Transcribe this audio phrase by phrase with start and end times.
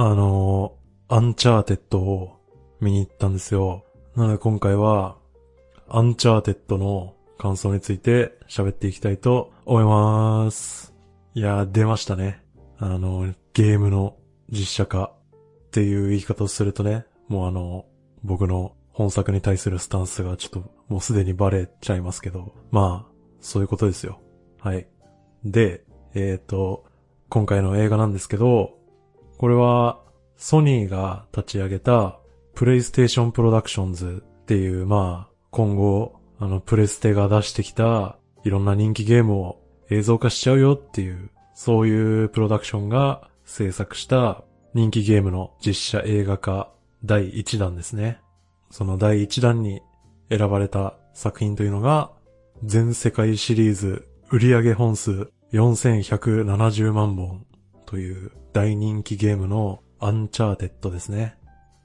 [0.00, 0.76] あの、
[1.08, 2.38] アンチャーテッドを
[2.80, 3.84] 見に行ったんですよ。
[4.14, 5.16] なので今回は、
[5.88, 10.94] アンチャーテッドの感想について喋っていきたいと思います。
[11.34, 12.44] いやー出ましたね。
[12.78, 14.14] あの、ゲームの
[14.50, 15.14] 実写化
[15.66, 17.84] っていう言い方をするとね、もうあの、
[18.22, 24.20] 僕の本作に対するスタンスがちょっともうすでにバレちゃいますけど、まあ、そういうことですよ。
[24.60, 24.86] はい。
[25.44, 25.82] で、
[26.14, 26.84] えっ、ー、と、
[27.28, 28.77] 今回の映画なんですけど、
[29.38, 30.00] これは
[30.36, 32.18] ソニーが立ち上げた
[32.54, 44.42] プレイステーションプロダクションズっていう、まあ、今後、あの、プレステが出してきたいろんな人気ゲームを映像化しちゃうよっていう、そういうプロダクションが制作した
[44.74, 46.72] 人気ゲームの実写映画化
[47.04, 48.20] 第1弾ですね。
[48.70, 49.82] その第1弾に
[50.30, 52.10] 選ばれた作品というのが、
[52.64, 57.46] 全世界シリーズ売上本数4170万本
[57.88, 61.38] という大人気ゲームのアンチャーテッドですね。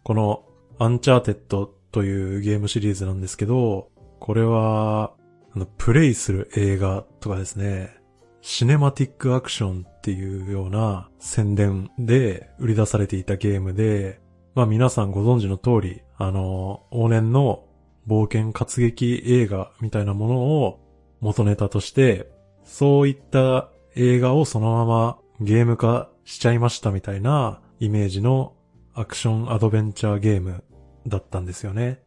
[0.03, 0.43] この
[0.77, 5.13] アンチャーテッドというゲームシリーズなんですけど、これは、
[5.55, 7.95] あの、プレイする映画とかですね、
[8.41, 14.19] シネマティックアクションっていうような宣伝で売り出されていたゲームで、
[14.55, 17.63] まあ皆さんご存知の通り、あの、往年の
[18.09, 20.81] 冒険活劇映画みたいなものを
[21.21, 22.29] 元ネタとして、
[22.65, 28.53] そういった映画をそのままゲーム化しちゃいましたみたいなイメージの
[28.93, 30.63] アクションアドベンチャーゲーム
[31.07, 32.01] だったんですよね。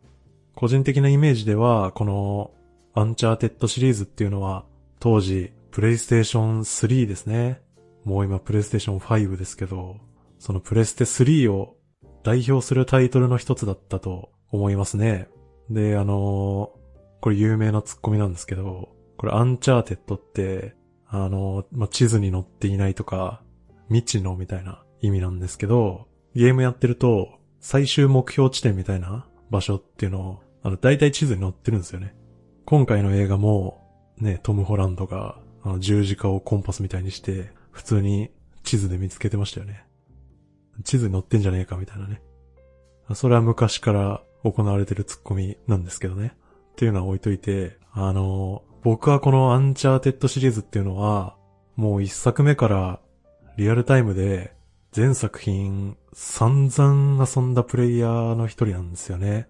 [0.54, 2.50] 個人的なイメージでは、この
[2.94, 4.64] アンチャーテッドシリーズっていうのは
[5.00, 7.60] 当時プレイステーション3ですね。
[8.04, 9.96] もう今プレイステーション5ですけど、
[10.38, 11.76] そのプレステ3を
[12.22, 15.28] 代表するタイトルの一つだったと思いますね。
[15.68, 20.75] で、あのー、これ有名なツッコミなんですけど、これアンチャーテッドって、
[21.08, 23.42] あの、まあ、地図に載っていないとか、
[23.88, 32.14] 未知のみたいな意味なんですけど、ゲームやってると、最終目標地点みたいな場所っていうのを、あの、大体地図に載ってるんですよね。
[32.64, 33.82] 今回の映画も、
[34.18, 38.30] ね、トム・ホランドがあの、十字架をコンパスみたいにして、普通に
[38.62, 39.84] 地図で見つけてましたよね。
[40.84, 42.22] 地図に載ってんじゃねえかみたいなね。
[43.14, 46.36] それは昔から行われてるツッコミなんですけどね。
[46.70, 51.34] っていうのは置いといて、あの、僕はこのアンチャーテッドシリーズっていうのは、
[51.74, 53.00] もう一作目から
[53.56, 54.54] リアルタイムで
[54.92, 59.48] 全作品散々遊んだプレイヤーの一人なんですよね。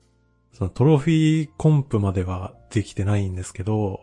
[0.54, 4.00] そのトロフィーコンプまではできてないんですけど、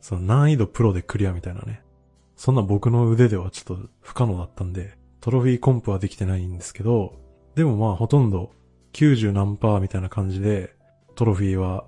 [0.00, 1.84] その難易度プロでクリアみたいなね。
[2.34, 7.20] そんな僕の腕ではちょっと不可能だったんで、トロフィーコンプはできてないんですけど、
[7.54, 8.50] でもまあほとんど
[8.94, 10.74] 90何パーみたいな感じで
[11.14, 11.84] トロフィーは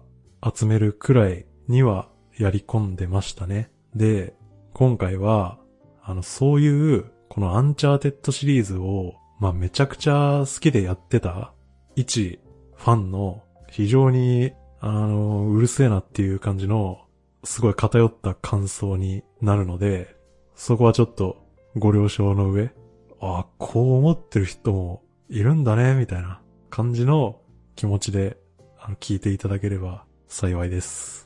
[0.54, 3.70] 集めるくらいにはやり込んでましたね。
[3.94, 4.34] で、
[4.72, 5.58] 今回は、
[6.02, 11.52] あの、そういう、このアンチャーテッドシリーズを、まあめちゃくちゃ好きでやってた、
[11.96, 12.40] 一
[12.76, 17.04] ファンの非常に、あの、うるせえなっていう感じの
[17.44, 20.16] すごい偏った感想になるので、
[20.54, 21.44] そこはちょっと
[21.76, 22.72] ご了承の上、
[23.20, 26.40] あ、こう思ってる人もいるんだね、みたいな
[26.70, 27.40] 感じの
[27.76, 28.36] 気持ちで
[28.78, 31.23] あの聞いていただければ幸いです。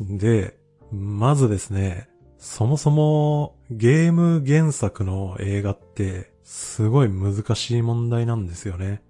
[0.00, 0.58] で、
[0.92, 9.02] まずですね、そもそもゲーム原作の映画ってすごい難しい問題なんですよね。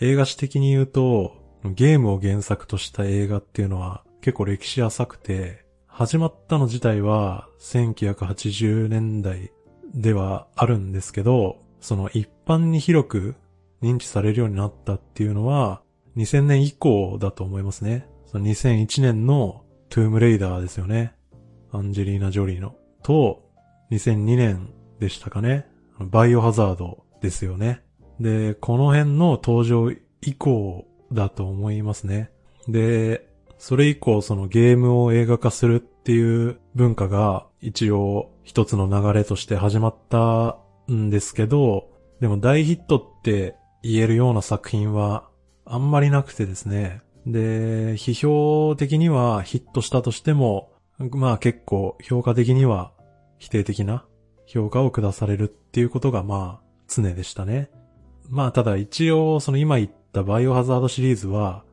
[0.00, 1.32] 映画史的に言うと、
[1.64, 9.50] ゲームを原作とした映画っていうのは結構歴史浅くて、始まったの自体は1980年代
[9.94, 13.34] ではあるんですけど、その一般に広く
[13.82, 15.82] 認知されるようになったっていうのは
[16.16, 18.06] 2000年以降だと思いますね。
[18.26, 19.63] その2001年の
[19.94, 21.14] トゥームレイダーですよね。
[21.70, 22.74] アンジェリーナ・ジョリーの。
[23.04, 23.48] と、
[23.92, 25.68] 2002年でしたかね。
[26.00, 27.80] バイオハザードですよね。
[28.18, 32.32] で、この辺の登場以降だと思いますね。
[32.66, 40.58] で、それ以降そのゲームを映画化するっていう文化が一応一つの流れとして始まった
[40.90, 41.88] んですけど、
[42.20, 43.54] でも大ヒットって
[43.84, 45.28] 言えるような作品は
[45.64, 47.00] あんまりなくてですね。
[47.26, 52.92] で、批評的にはヒットしたとしても、まあ結構評価的には
[53.38, 54.04] 否定的な
[54.46, 57.70] 評価を下されるっていうことがまあ常でしたね。
[58.28, 61.64] まあただ一応その今言ったバイオハザードシリーズは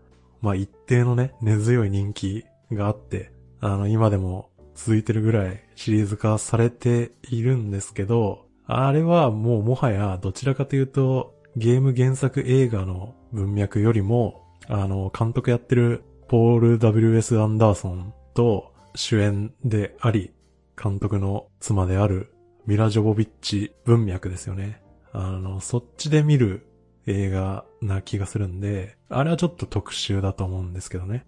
[0.42, 17.40] まあ一定のね、根強い人気があって、あの、今でも続いてるぐらいシリーズ化されているんですけど、あれはもうもはやどちらかというと、ゲーム原作映画の文脈よりも、あの、監督やってるポール W.S.
[17.40, 20.34] アンダーソンと主演であり、
[20.82, 22.34] 監督の妻である
[22.66, 24.82] ミラ・ジョボビッチ文脈ですよね。
[25.14, 26.68] あの、そっちで見る
[27.06, 31.26] 映画な気がするんで、あれはちょっと特殊だと思うんですけどね。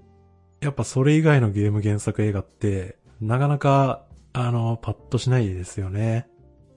[0.61, 6.27] やっぱそれ以外のゲーム原作映画って、なかなか、あの、パッとしないですよね。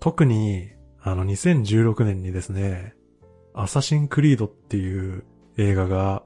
[0.01, 0.71] 特に、
[1.01, 2.95] あの、2016年にですね、
[3.55, 5.25] アサシンクリードっていう
[5.57, 6.25] 映画が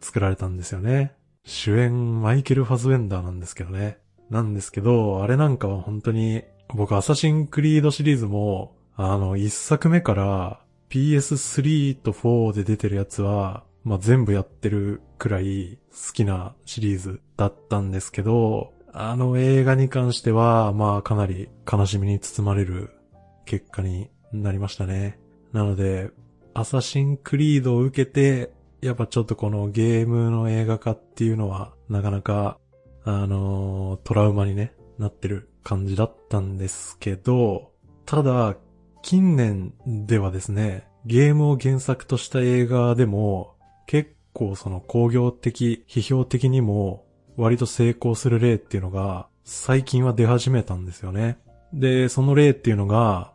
[0.00, 1.14] 作られたんですよね。
[1.44, 3.98] 主演マイケル・ファズウェンダーなんですけどね。
[4.30, 22.90] なんですけど、あれなんかは本当に、僕アサシンクリードシリーズも、あの、一作目から PS3 と4で出てるやつは、まあ、全部やってるくらい好きなシリーズだったんですけど、あの映画に関しては、まあかなり悲しみに包まれる
[23.44, 25.18] 結果になりましたね。
[25.52, 26.10] なので、
[26.54, 28.52] アサシンクリードを受けて、
[28.84, 32.58] やっぱちょっとこのゲームの映画化っていうのは、なかなか、
[33.02, 37.72] あのー、トラウマにね、なってる感じだったんですけど、
[38.04, 38.56] ただ、
[39.00, 43.54] 近年ではですね、ゲームを原作とした映画でも、
[43.86, 47.06] 結構その工業的、批評的にも、
[47.38, 51.38] 割と成功する例っていうのが、最近は出始めたんですよね。
[51.72, 53.32] で、その例っていうのが、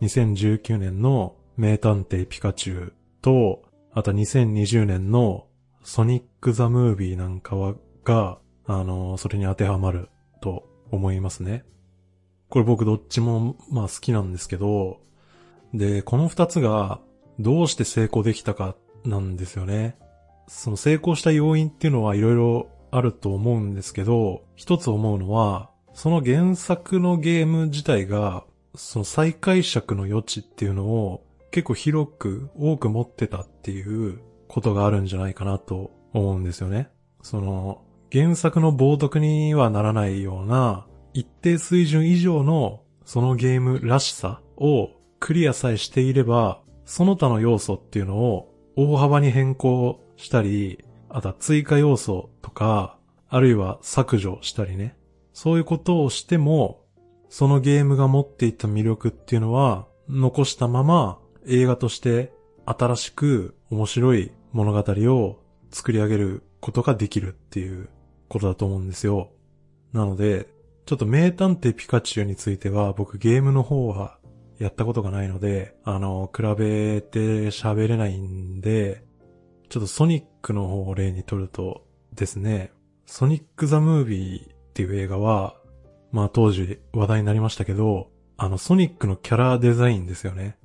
[0.00, 2.92] 2019年の名探偵ピカチュウ
[3.22, 5.46] と、あと2020年の
[5.82, 10.08] ソニック・ザ・ムービーなんかは、が、あの、それに当てはまる
[10.40, 11.64] と思いますね。
[12.48, 15.00] これ僕どっちも、まあ好きなんですけど、
[15.74, 17.00] で、この二つが
[17.38, 19.96] どうして成功できたかなんですよね。
[20.46, 28.44] その成功した要因っていうのはいろいろあると思うんですけど、一つ思うのは、その原作のゲーム自体が、
[28.74, 36.90] その再解釈の余地っていうのを結構広く多く持ってたっていうことがあるんじゃないかなと思うんですよね。
[37.22, 37.82] その
[38.12, 52.98] 原作の冒涜にはならないような一定水準以上のそのゲームらしさをクリアさえしていれば、その他の要素っていうのを大幅に変更したり、あとは追加要素とか、
[53.28, 54.96] あるいは削除したりね。
[55.32, 56.84] そういうことをしても、
[57.28, 62.32] そのゲームが持っていた魅力っていうのは残したまま映画として
[62.66, 65.40] 新しく面白い物語を
[65.70, 67.88] 作り上げることができるっていう
[68.28, 69.30] ことだと思うんですよ。
[69.92, 70.48] なので、
[70.86, 74.18] ちょっと名探偵ピカチュウについては僕ゲームの方は
[74.58, 79.04] やったことがないので、あの、比べて喋れないんで、
[79.68, 82.72] ちょっとソニックの方を例にとるとですね、
[83.06, 85.56] ソニック・ザ・ムービーっていう映画は、
[86.12, 90.56] まあ当時話題になりましたけど、あのソニックのキャラデザインですよね。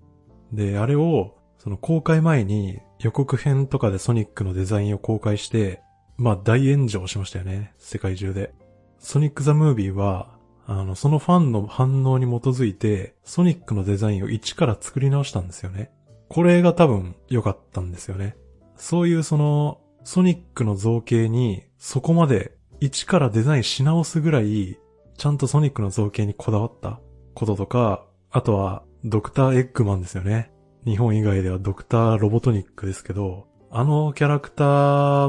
[0.51, 5.81] で、あれを、その公開前に予告編とかでソニックのデザインを公開して、
[6.17, 7.73] まあ大炎上しましたよね。
[7.77, 8.53] 世界中で。
[8.99, 10.35] ソニック・ザ・ムービーは、
[10.67, 15.91] あの、そのファンの反応に基づいて、ソニックのデザインを一から作り直したんですよね。
[16.27, 18.35] これが多分良かったんですよね。
[18.75, 24.79] そういうその、ソニックの造形に、そこまで一からデザインし直すぐらい、
[25.17, 26.99] ちゃんとソニックの造形にこだわった
[27.33, 30.51] こととか、あとは、ドクターエッグマンですよね。
[30.83, 34.63] 日本以外ではドクターロボトニックですけど、あのキャラクタ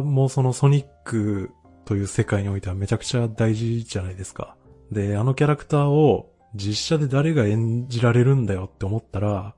[0.00, 1.50] ーもそのソニック
[1.84, 4.56] という世界においてはめちゃくちゃ大事じゃないですか。
[4.90, 9.54] で、あのキャラクターを実写で誰が演じられるんだよって思ったら、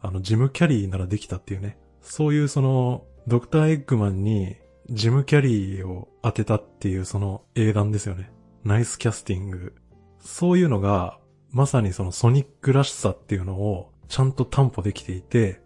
[0.00, 1.78] あの、ジム・キャリーならできたっていうね。
[2.02, 4.56] そういうその、ドクター・エッグマンに
[4.88, 8.32] ジム・キャリーを当てたっていうその英断ですよね。
[8.64, 9.76] ナイスキャスティング。
[10.18, 11.19] そういうのが、
[11.52, 15.60] まさにそのソニックらしさっていうのをちゃんと担保できていて、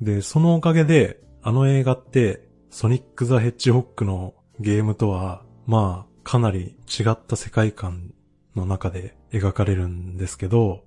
[0.00, 8.14] で、そのおかげで、あの映画って、ソニック・ザ・ヘッジホックのゲームとは、まあ、かなり違った世界観
[8.54, 10.78] の中で描かれるんですけど、っ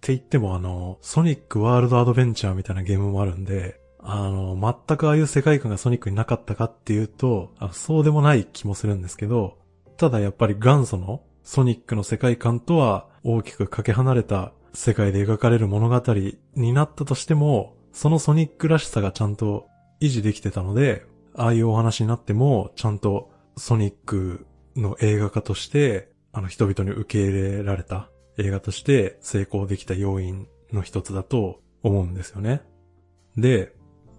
[0.00, 4.56] て言ってもあの、ソニックワールドアドベンチャーみたいなゲームもあるんで、あの、
[4.88, 9.58] 全くああいう世界観がソニックになかったかっていうと、そうでもない気もするんですけど、
[9.98, 16.14] ただやっぱり元祖のソニックの世界観とは大きくかけ離れた世界で描かれる物語
[16.54, 19.66] になったとしても、そのソニックらしさがちゃんと
[20.00, 24.46] 維持できてたので、ああいうお話になっても、ちゃんとソニック
[24.76, 28.08] の映画化として、あの人々に受け入れられた
[28.38, 32.62] 映画として成功できた要因の一つだと思うんですよね。
[33.36, 33.72] で、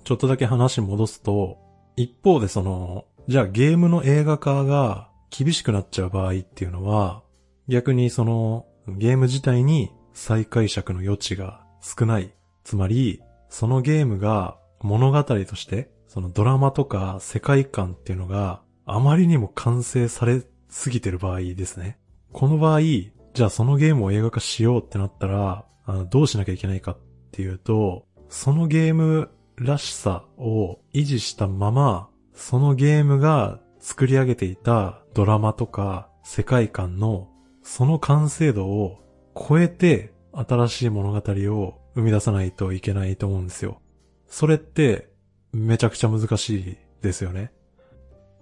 [0.03, 1.57] ちょっとだけ話戻すと、
[1.95, 7.23] 一方でその、じゃあゲームの映画化が厳しくなっちゃう場合っていうのは、
[7.67, 12.31] 逆にそのゲーム自体に再解釈の余地が少ない。
[12.63, 21.97] つまり、そのゲームが物語として、そのドラマとか世界観っていうのがあまりにも完成されすぎてる場合ですね。
[22.33, 26.97] この場合、じゃあそのゲームを映画化しようってなったら、あのどうしなきゃいけないかっ
[27.31, 37.27] ていうと、そのゲームらしさを維持したまま、そのゲームが作り上げていたドラマとか世界観の
[37.63, 38.99] その完成度を
[39.35, 43.81] 超えて新しい物語を生み出さないといけないと思うんですよ。
[44.27, 45.09] それって
[45.53, 47.51] めちゃくちゃ難しいですよね。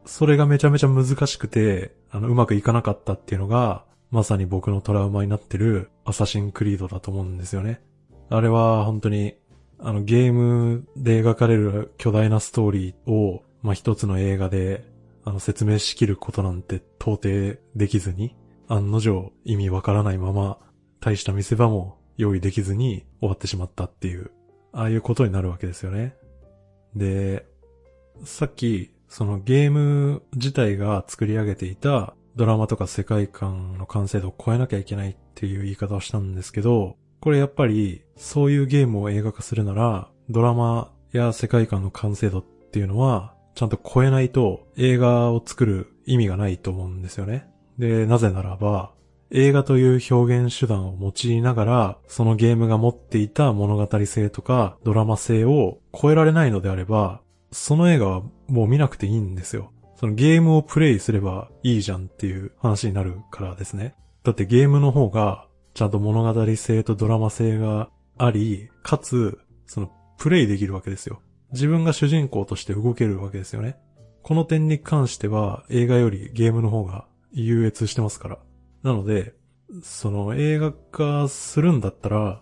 [0.05, 7.81] それがめちゃめちゃ難しくて、あの、うまくいかなかったっていうのが、まさに僕のトラウマになってるアサシンクリードだと思うんですよね。
[8.29, 9.35] あれは本当に、
[9.77, 14.83] あの、ゲームで描かれる巨大なストーリーを、まあ、一つの映画で、
[15.25, 18.35] あの、説明しきることなんて到底できずに、
[18.69, 20.57] 案の定意味わからないまま、
[21.01, 24.31] 大した見せ場も用意できずに終わってしまったっていう、
[24.71, 26.15] ああいうことになるわけですよね。
[26.95, 27.45] で、
[28.23, 47.49] さっき、そのゲーム自体が作り上げていたドラマとか世界観の完成度を超えなきゃいけないっていう言い方をしたんですけど、これやっぱりそういうゲームを映画化するなら、ドラマや世界観の完成度っていうのは、ちゃんと超えないと映画を作る意味がないと思うんですよね。
[47.79, 48.91] で、なぜならば、
[49.31, 57.21] 映画という表現手段を用いながら、そのゲームが持っていた物語性とかドラマ性を超えられないのであれば、
[57.51, 59.71] その映画はもう見なくていいんですよ。
[59.95, 63.95] そのゲームをプレイすればいいじゃんっていう話になるからですね。
[64.23, 71.21] だってゲームの方がちゃんと物語性とドラマ性があり、かつ、そのプレイできるわけですよ。
[71.51, 73.77] 自分が主人公として動けるわけですよね。
[74.21, 78.39] この点に関しては映画よりゲームの方が優越してますから。
[78.83, 79.33] なので、
[79.83, 82.41] その映画化するんだったら、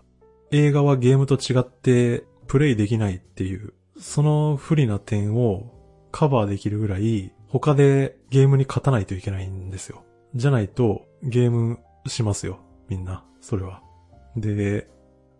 [0.50, 5.74] 映画はゲームと違ってプレイできないっていう、その不利な点を
[6.10, 10.04] カバーできるぐらい、他でゲームに勝たないといけないんですよ。
[10.34, 12.60] じゃないとゲームしますよ。
[12.88, 13.24] みんな。
[13.40, 13.82] それは。
[14.36, 14.88] で、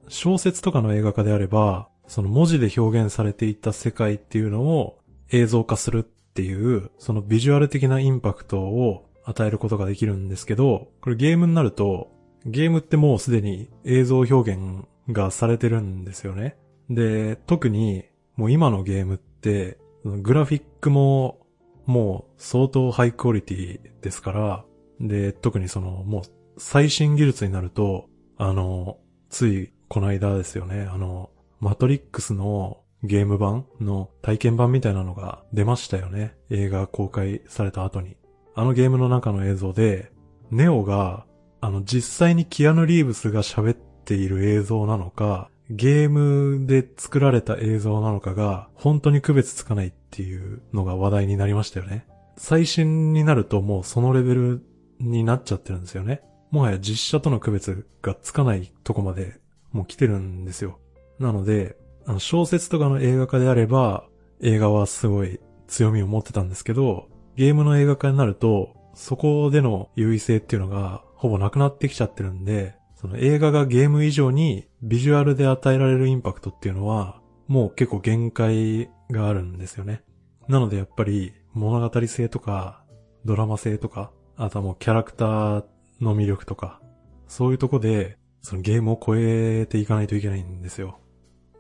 [0.08, 4.98] 小説とかの映画化であれば、その文字で表現されていた世界っていうのを
[5.30, 12.10] 映像化するっていう、そのビジュアル的なインパクトを与えることができるんですけど、これゲームになると、
[12.46, 16.56] ゲームってもうすでに映像表現がされてるんですよね。
[16.88, 18.04] で、特に
[18.36, 21.40] もう今のゲームって、グラフィックも
[21.84, 24.64] もう相当ハイクオリティですから、
[25.00, 26.22] で、特にそのもう
[26.56, 31.30] 最新技術になると、あの、ついこの間ですよね、あの、
[31.60, 36.36] マトリックスのゲーム版の体験版みたいなのが出ましたよね。
[36.50, 38.16] 映画公開された後に。
[38.58, 40.10] あのゲームの中の映像で、
[40.50, 41.26] ネオが、
[41.60, 52.04] あの実際にキアヌ・リーブスが喋っている映像なのか、ゲームで作られた映像なのかが、本当に区別つかないっていうのが話題になりましたよね。
[52.36, 54.64] 最新になるともうそのレベル
[54.98, 56.22] になっちゃってるんですよね。
[56.50, 59.38] もはや実写との区別がつかないとこまで
[59.70, 60.80] もう来てるんですよ。
[61.20, 64.02] なので、あの小説とかの映画化であれば、
[64.40, 65.38] 映画はすごい
[65.68, 67.06] 強みを持ってたんですけど、
[67.38, 80.02] ゲームの映画化になると、そこでの優位性っていうのがほぼなくなってきちゃってるんで、その映画がゲーム以上にビジュアルで与えられるインパクトっていうのは、もう結構限界があるんですよね。
[80.48, 82.82] なのでやっぱり物語性とか、
[83.24, 85.64] ドラマ性とか、あとはもうキャラクター
[86.00, 86.80] の魅力とか、
[87.28, 90.98] そういうとこで、そのゲームを超えていかないといけないんですよ。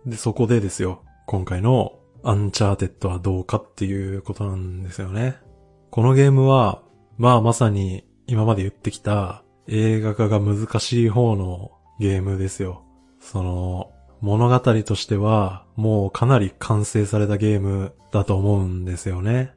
[0.04, 5.36] で、そこでですよ、今回のアンチャーテッドはどうかっていうことなんですよね。
[5.90, 6.82] このゲームは、
[7.16, 12.82] まあまさに今まで言ってきた映画化が難しい方のゲームですよ。
[13.20, 19.52] その、物語としてはもうかなり完成されたゲームだと思うんですよね。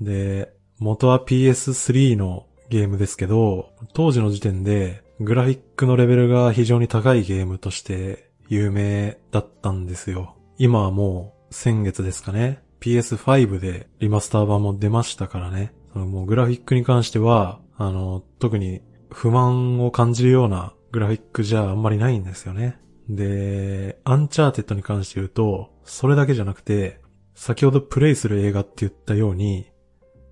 [0.00, 10.36] で、元は PS3 のゲームですけど、当時の時点でグラフィックのレベルが非常に高いゲームとして有名だったんですよ。
[10.58, 12.62] 今はもう先月ですかね。
[12.80, 15.72] PS5 でリマスター版も出ましたからね。
[15.92, 22.78] そのもうグラフィックに関しては、あの、特に不満を感じるようなグラフィックじゃあんまりないんですよね。
[23.08, 27.00] で、アンチャーテッドに関して言うと、それだけじゃなくて、
[27.34, 29.70] 先ほどプレイする映画って言ったように、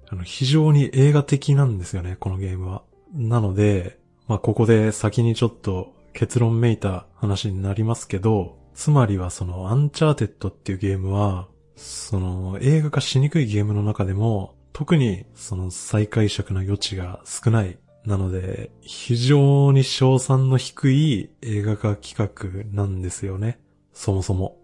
[0.09, 2.83] あの、非常に映画的なんですよね、このゲームは。
[3.13, 17.79] なので、まあ、ここで先にちょっと結論めいた話になりますけど、つまりはそのアンチャーテッドっていうゲームは、その映画化しにくいゲームの中でも、特にその再解釈の余地が少ない。
[18.05, 23.59] なので、非常に勝算の低い映画化企画なんですよね。
[23.93, 24.59] そもそも。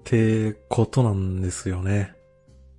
[0.00, 2.14] ってことなんですよね。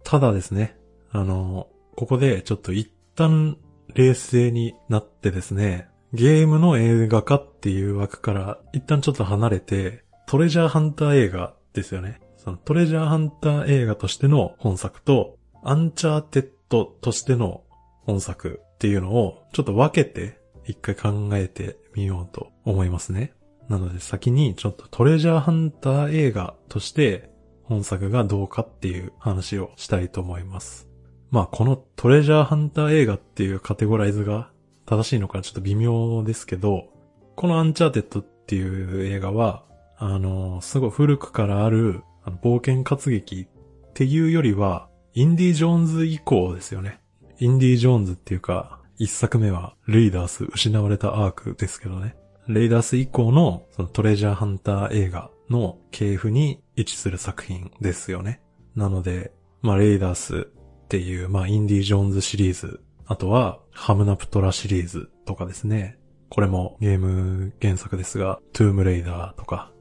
[0.04, 0.78] ただですね、
[1.12, 3.58] あの、ここでちょっと一旦
[3.94, 12.22] 冷静になってですね、ゲームの映画化っていう枠から一旦ちょっと離れて、トレジャーハンター映画ですよね。
[12.46, 17.64] そのトレジャーハンター映画としての本作と、アンチャーテッドとしての
[18.04, 23.34] 本作っていうのをちょっと分けて一回考えてみようと思いますね。
[23.68, 27.32] なので先にちょっとトレジャーハンター映画として
[27.64, 30.88] 本作がどうかっていう話をしたいと思います。
[31.32, 34.52] まあこのトレジャーハンター映画っていうカテゴライズが
[34.86, 36.90] 正しいのかちょっと微妙ですけど、
[37.36, 39.64] このアンチャーテッドっていう映画は、
[39.98, 47.00] あの、すごい古くからあるあの冒険活劇っていうよりは、インディ・ジョーンズ以降ですよね。
[47.40, 52.16] インディ・ジョーンズっていうか、一作目はレイダース失われたアークですけどね。
[52.48, 58.42] レイダース以降のそのトレジャーハンター映画の系譜に位置する作品ですよね。
[58.76, 60.48] なので、まあレイダース
[60.86, 65.98] っていう、まあインディ・ジョーンズシリーズ、あとはハムナプトラシリーズとかですね。
[66.30, 69.72] これもゲーム原作ですが、トゥームレイダーとか、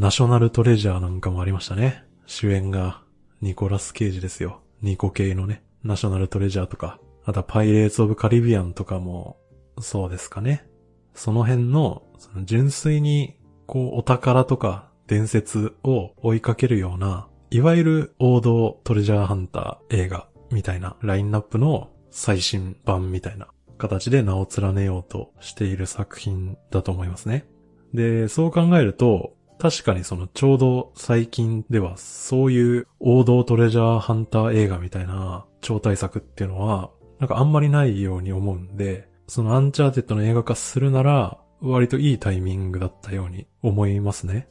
[0.00, 2.04] ナショナルトレジャーなんかもありましたね。
[2.24, 3.02] 主演が
[3.42, 4.62] ニコラス・ケイジですよ。
[4.80, 9.36] ニコ系のね、ナショナルトレジャーとか、あとはパイレーツ・オブ・カリビアンとかも、
[9.78, 10.66] そうですかね。
[11.12, 27.44] その辺の、その純粋に、こう、お宝とか伝説を追いかけるような、いわゆる王道トレジャーハンター映画みたいなラインナップの最新版みたいな形で名を連ねようとしている作品だと思いますね。
[27.92, 44.48] で、そう考えると、確かにそのちょうど最近ではそういう王道トレジャーハンター映画みたいな超大作っていうのはなんかあんまりないように思うんで、そのアンチャーテッドの映画化するなら割といいタイミングだったように思いますね。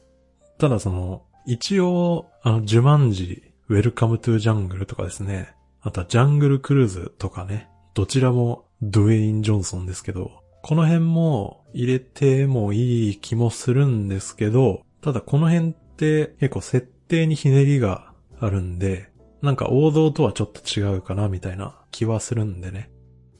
[0.58, 5.54] ただその、一応、あの、ジュマンジ、ウェルカムトゥジャングルとかですね。
[5.80, 7.68] あとはジャングルクルーズとかね。
[7.94, 10.30] どちらもドゥエイン・ジョンソンですけど、
[10.62, 19.10] この辺も入れてもいい気もするんですけど、ただこの辺って結構設定にひねりがあるんで、
[19.42, 22.90] なんか王道とはちょっと違うかなみたいな気はするんでね。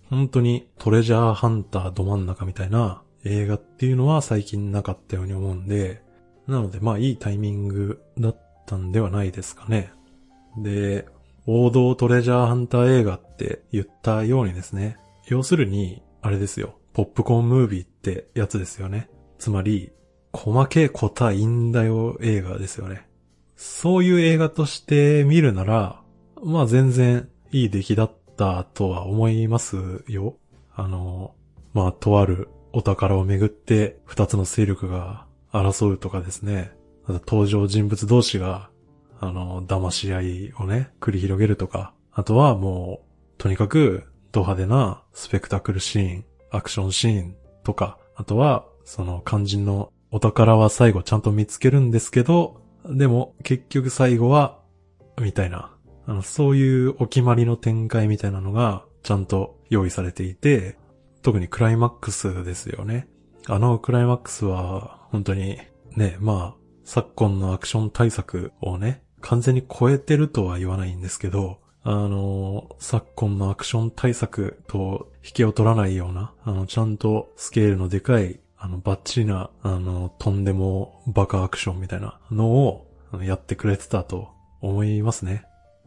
[0.08, 6.02] 本当にトレジャーハンターど真ん中みたいな映画っていうのは最近なかったように思うんで、
[6.46, 9.92] なのでまあいいタイミングだったんではないですかね。
[10.58, 11.06] で、
[11.46, 14.98] 王道トレジャーハンター映画って言ったようにですね。
[15.26, 16.78] 要するに、あれですよ。
[16.92, 19.08] ポップコーンムービーってやつですよね。
[19.38, 19.92] つまり、
[20.32, 23.06] 細けい答えいいんだよ映画ですよね。
[23.56, 26.00] そういう映画として見るなら、
[26.42, 30.36] まあ全然いい出来だったとは思いますよ。
[30.74, 31.34] あの、
[31.74, 36.72] まあとあるお宝をめぐって二つの勢力が争うとかですね。
[37.08, 38.70] 登場人物同士が、
[39.18, 41.92] あの、騙し合いをね、繰り広げるとか。
[42.12, 47.98] あとはもう、とにかく、ド派手なスペクタクルシーン、アクションシーンとか。
[48.14, 54.58] あとは、その肝心のお宝は最後ちゃんと見つけるんですけど、でも、結局最後は、
[55.20, 55.76] みたいな。
[56.06, 60.76] あの、そういうお決まりの展開みたいなのが、ちゃんと用意されていて、
[61.22, 63.06] 特にクライマックスですよね。
[63.46, 65.58] あのクライマックスは、本当に、
[65.96, 82.86] ね、まあ、昨今のアクション対策をね、完全に超えてるとは言わないんですけど、あの、昨今のアクション対策と引けを取らないような、あの、ちゃんとスケールのでかいあの、バッチリな、あの、とんでもバカアクションみたいなのを
[83.22, 84.28] やってくれてたと
[84.60, 85.44] 思いますね。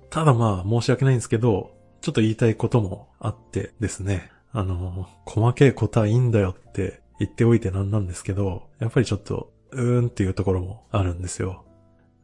[0.10, 4.32] ただまあ、申し訳ないんですけど、ちょっと言いたいこともあってですね。
[4.52, 11.64] あの、細けいことはいいんだよって言っておいてなんなんですけど、やっぱりちょっと、うーんっていうところもあるんですよ。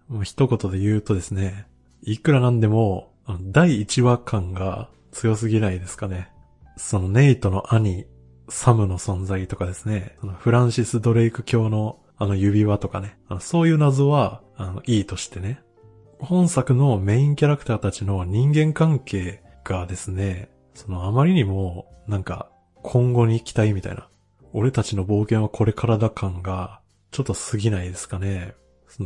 [0.07, 1.67] もう一言で言うとですね、
[2.01, 6.31] いくらなんでも、第一話感が強すぎないですかね。
[6.77, 8.05] そのネイトの兄
[8.49, 15.61] サムの存在とかですね、フランシス・ドレイク教のあの指輪とかね、そういう謎は、あの、いいとしてね。
[16.19, 22.49] 本作のメインキャラクターたちの人間関係がですね、そのあまりにも、なんか、
[22.83, 24.09] 今後に期待みたいな。
[24.51, 26.81] 俺たちの冒険はこれからだ感が、
[27.11, 28.53] ちょっと過ぎないですかね。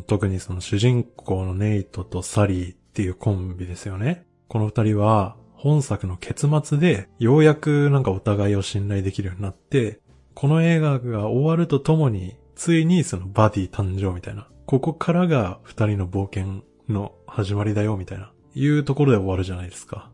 [0.07, 4.25] 特にその主人公のネイトとサリーっていうコンビですよね。
[4.47, 10.01] この二人は、本作の結末で、ようやくなんかお互いを信頼できるようになって、
[10.33, 14.49] この映画が終わるとともに、ついにそのバディ誕生みたいな。
[14.65, 18.33] ここからが二人の冒険の始まりだよみたいな。
[18.53, 20.11] いうところで終わるじゃないですか。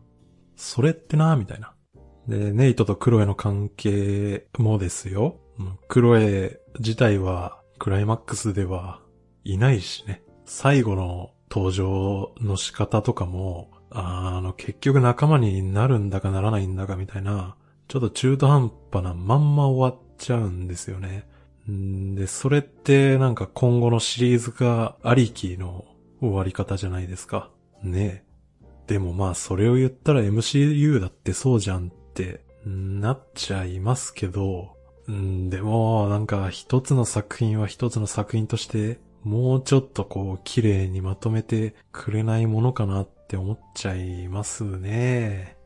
[0.54, 1.74] それってなみたいな。
[2.28, 5.40] で、ネイトとクロエの関係もですよ。
[5.88, 9.00] クロエ自体はクライマックスでは
[9.42, 10.22] いないしね。
[10.44, 17.56] 最後の登場の仕方とかもあの、結局仲間になるんだかならないんだかみたいな、
[17.88, 21.28] ちょっと中途半端なまんま終わっちゃうんですよね。
[21.70, 25.84] んで、それってなんか今後のシリーズ化ありきの
[26.20, 27.50] 終わり方じゃないですか。
[27.82, 28.30] ねえ
[28.86, 34.76] でもまあそれを言ったら MCU だってそうじゃんってなっちゃいますけど、
[35.12, 45.56] ん、でもなんか一つの作品は一つの作品としてもうちょっとこう綺麗にまとめてくれないものかなってって思っちゃいますね。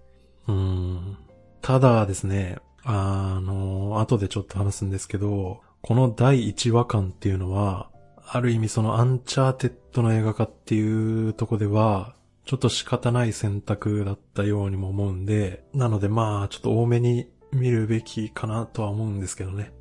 [0.46, 1.16] うん。
[1.62, 7.88] ただですね、あの、後でちょっと話すんですけど、この第1話感っていうのは、
[8.26, 19.72] ある意味そのアンチャーテッドの映画化っていうとこでは、ちょっと仕方ない選択だったようにも思うんで、なのでまあちょっと大目に見るべきかなとは思うんですけどね。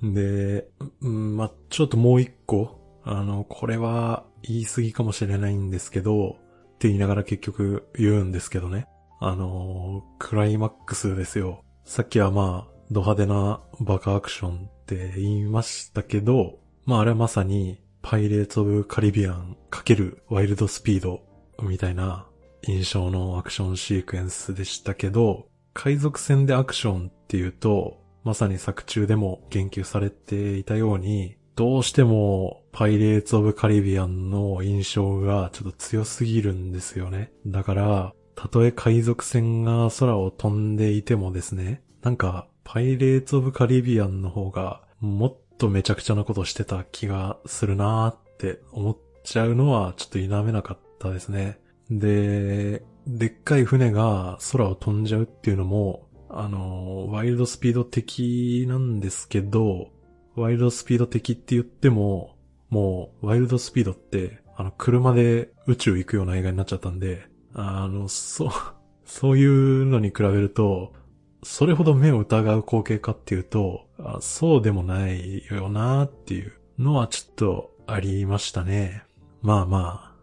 [0.00, 0.68] で、
[1.00, 6.36] うん、まあちょっともう一個、あの、これは言い過ぎかもしれないんですけど、
[6.82, 8.88] って言いながら結局言うんですけどね。
[9.20, 11.62] あの、クライマックスですよ。
[11.84, 21.22] さっきはまあ、ド派手なバカアクションって言いましたけど、まああれはまさに、パイレーツ・オブ・カリビアン×ワイルドスピード
[21.62, 22.26] みたいな
[22.66, 37.30] 印象のアクションシークエンスでしたけど、海賊船でアクションっていうと、まさに作中でも言及されていたように、どうしてもパイレーツ・オブ・カリビアンの印象がちょっと強すぎるんですよね。
[37.46, 51.58] だから、たとえ海賊船が空を飛んでいてもですね、なんか、パイレーツ・オブ・カリビアンの方がもっとめちゃくちゃなことしてた気がするなーって思っちゃうのはちょっと否めなかったですね。
[51.90, 59.90] で、でっかい船が空を飛んじゃうっていうのも、あの、ワイルドスピード的なんですけど、
[60.34, 62.31] ワイルドスピード的って言っても、
[62.72, 68.50] もう、ワイルドスピードって、あの、車で宇宙行くような映画になっちゃったんで、あの、そう、
[69.04, 70.94] そういうのに比べると、
[71.42, 79.02] それほど目を疑う光景かっていうと、あそうでもないよなっていうのはちょっとありましたね。
[79.42, 80.14] まあま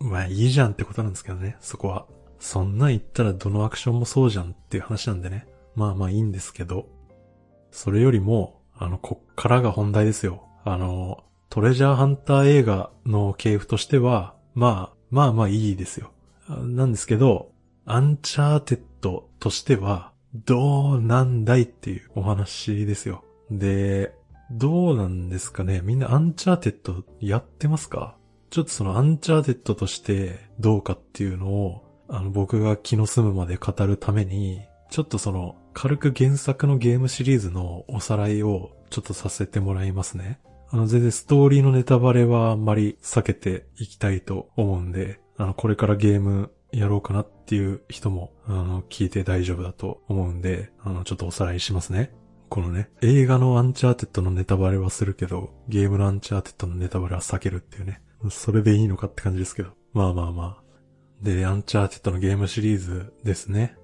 [0.00, 2.06] あ、まあいいじゃんってことなんですけどね、そこは。
[2.40, 5.46] そんな言ったらどのアクションもそうじゃんっていう話なんでね。
[5.76, 6.88] まあまあいいんですけど。
[7.70, 10.48] それよりも、あの、こっからが本題ですよ。
[10.64, 16.10] あの、トレジャーハンター映画の系譜としては、まあ、まあまあいいですよ。
[16.48, 17.52] なんですけど、
[17.84, 20.12] アンチャーテッドとしては、
[20.46, 23.22] どうなんだいっていうお話ですよ。
[23.50, 24.14] で、
[24.50, 25.82] どうなんですかね？
[25.84, 28.16] みんなアンチャーテッドやってますか？
[28.48, 40.40] ちょっとそのアンチャーテッドとしてどうかっていうのを、あの僕が気の済むまで語るために、ちょっとその軽く原作のゲームシリーズのおさらいをちょっとさせてもらいますね。
[40.72, 52.14] あの全然ストーリーのネタバレはあんまり避けていきたいと思うんで、あのこれからゲームやろうかなっていう人も、あの、聞いて大丈夫だと思うんで、あの、ちょっとおさらいしますね。
[52.48, 58.00] このね、映画のアンチャーテッドのネタバレはするけど、ゲームのアンチャーテッドのネタバレは避けるっていうね。
[58.30, 59.70] それでいいのかって感じですけど。
[59.92, 60.62] まあまあまあ。
[61.22, 63.76] で、アンチャーテッドのゲームシリーズですね。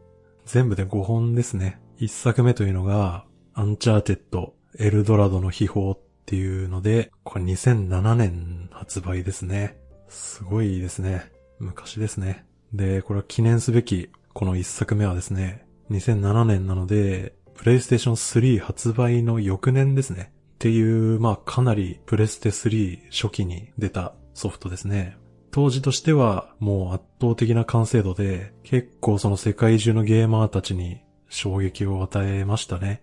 [0.46, 1.80] 全部で5本ですね。
[2.00, 5.94] 1作目というのが、アンチャーテッド、エルドラドの秘宝
[6.28, 9.78] っていうので、これ2007年発売ですね。
[10.08, 11.32] すごいですね。
[11.58, 12.44] 昔ですね。
[12.74, 20.30] で、これは記念すべき、この一作目はですね、2007年なので、プレイステーション3発売の翌年ですね。
[20.56, 25.16] っていう、まあかなりプレステ3初期に出たソフトですね。
[25.50, 33.02] 当時としてはもう圧倒的な完成度で、結構その世界中のゲーマーたちに衝撃を与えましたね。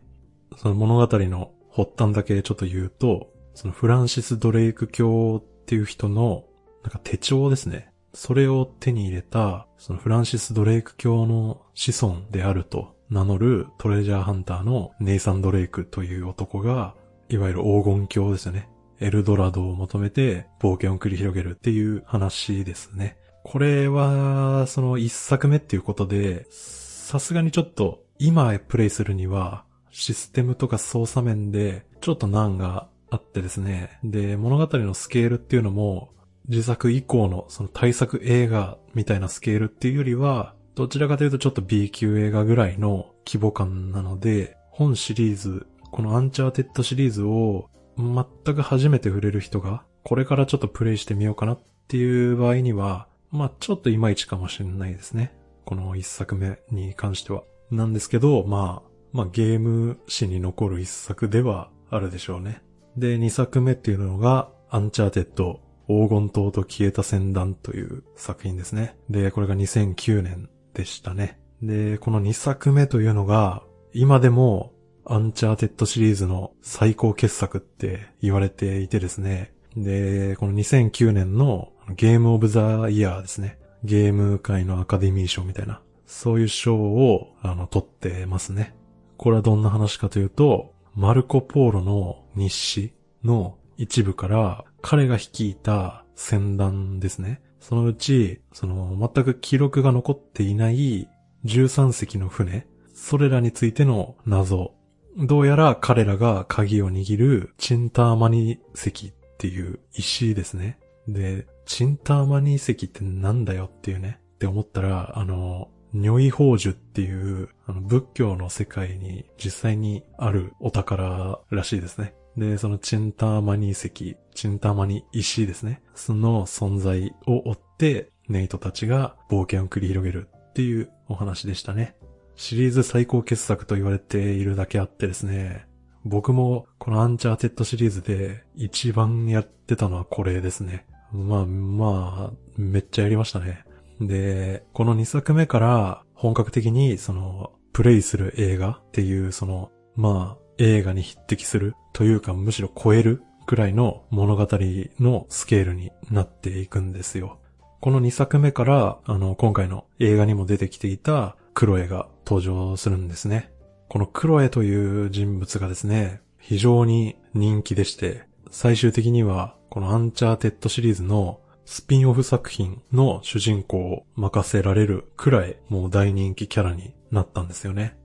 [0.58, 6.46] その物語の発端だけちょっと言うと、そのフランシス・ドレイク教っていう人の
[6.84, 7.90] なんか手帳ですね。
[8.14, 16.96] それを手に入れた、そのフランシス・ドレイク教の子孫であると名乗るトレジャーハンターのネイサン・ドレイクという男が、
[17.28, 18.70] いわゆる黄金鏡ですよね。
[19.02, 23.18] エルドラドを求めて冒険を繰り広げるっていう話ですね。
[23.44, 29.65] これは、その一作目っていうことで、さすがにちょっと今プレイするには、
[29.98, 33.98] システムとか操作面でちょっと難があってですね。
[34.04, 36.10] で、物語のスケールっていうのも、
[36.50, 55.34] 自作以降のその対策映画みたいなスケールっていうよりは、どちらかというとちょっと B 級映画ぐらいの規模感なので、本シリーズ、このアンチャーテッドシリーズを全く初めて触れる人が、これからちょっとプレイしてみようかなっていう場合には、まあちょっといまいちかもしれないですね。
[55.64, 57.44] この一作目に関しては。
[57.72, 62.62] なんですけど、まあ、まあゲーム史に残る一作ではあるでしょうね。
[62.98, 68.98] で、二作目っていうのが、アンチャーテッド黄金塔と消えた船団という作品ですね。
[69.10, 71.40] で、これが2009年でしたね。
[71.62, 74.74] で、この2作目というのが、今でも
[75.06, 79.54] アンチャーテッドシリーズの最高傑作って言われていてですね。
[79.78, 83.60] で、この2009年のゲームオブザイヤーですね。
[83.86, 88.75] ゲーム界のアカデミー賞みたいな、そういう賞を、あの、取ってますね。
[89.18, 97.42] これはどんな話かというと、マルコ・ポーロの日誌の一部から彼が率いた船団ですね。
[97.60, 101.10] そのうち、その全く記録が残っていない
[101.46, 104.74] 13隻の船、それらについての謎。
[105.18, 110.80] どうやら彼らが鍵を握るチンターマニ石っていう石ですね。
[111.08, 114.20] で、チンターマニ石ってなんだよっていうね。
[114.36, 122.14] って思ったら、あの、如意宝珠っていう、あの仏教の世界に実際にあるお宝らしいですね。
[122.36, 125.82] で、そのチンターマニ遺跡、チンターマニ石ですね。
[125.96, 131.96] その存在を追って、ネイトたちが冒険を繰り広げるっていうお話でしたね。
[132.36, 135.66] シリーズ最高傑作と言われているだけあってですね、
[136.04, 140.86] 僕もこのアンチャーテッドシリーズで一番やってたのはこれですね。
[141.14, 143.64] まあまあ、めっちゃやりましたね。
[144.02, 157.40] で、この2作目から本格的にその、プレイする映画っていうその、まあ、映画に匹敵するというかむしろ超えるくらいの物語のスケールになっていくんですよ。
[157.82, 163.52] この2作目から、あの、今回の映画にも出てきていたクロエが登場するんですね。
[163.90, 177.98] このクロエという人物がですね、非常に人気でして、最終的にはこのアンチャーテッドシリーズのスピンオフ作品の主人公を任せられるくらいもう大人気キャラになったんですよね。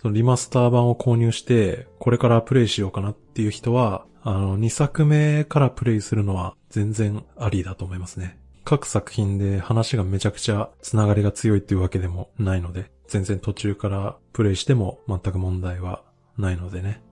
[0.00, 8.38] そのリマスター版を購入して、これからプレイしようかなっていう人は、あの、2作目からプレイするのは全然ありだと思いますね。
[8.64, 16.02] 各作品で話がめちゃくちゃつながりが強いっていうわけでもないので、全然途中からプレイしても全く問題は
[16.36, 17.02] ないのでね。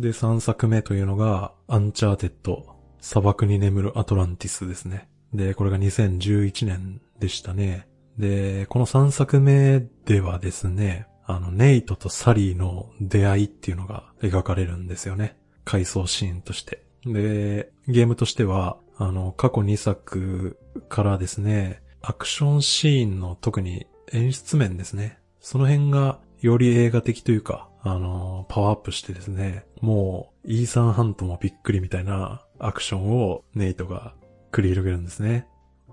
[0.00, 2.66] で、3作目というのが、アンチャーテッド、
[3.00, 5.08] 砂漠に眠るアトランティスですね。
[5.36, 7.86] で、これが2011年でしたね。
[8.18, 15.36] で、この3作目ではですね、あの、ネイトとサリーの出会いっていうのが描かれるんですよね。
[15.64, 16.82] 回想シーンとして。
[17.04, 25.18] で、ゲームとしては、あの、過去2作からですね、アクションシーンの特に演出面ですね。
[25.40, 34.14] その辺がより映画的というか、あの、パワーアップしてですね、もう、イーサンハントもびっくりみたいなアクションをネイトが
[34.52, 35.46] 繰り広げるんですね。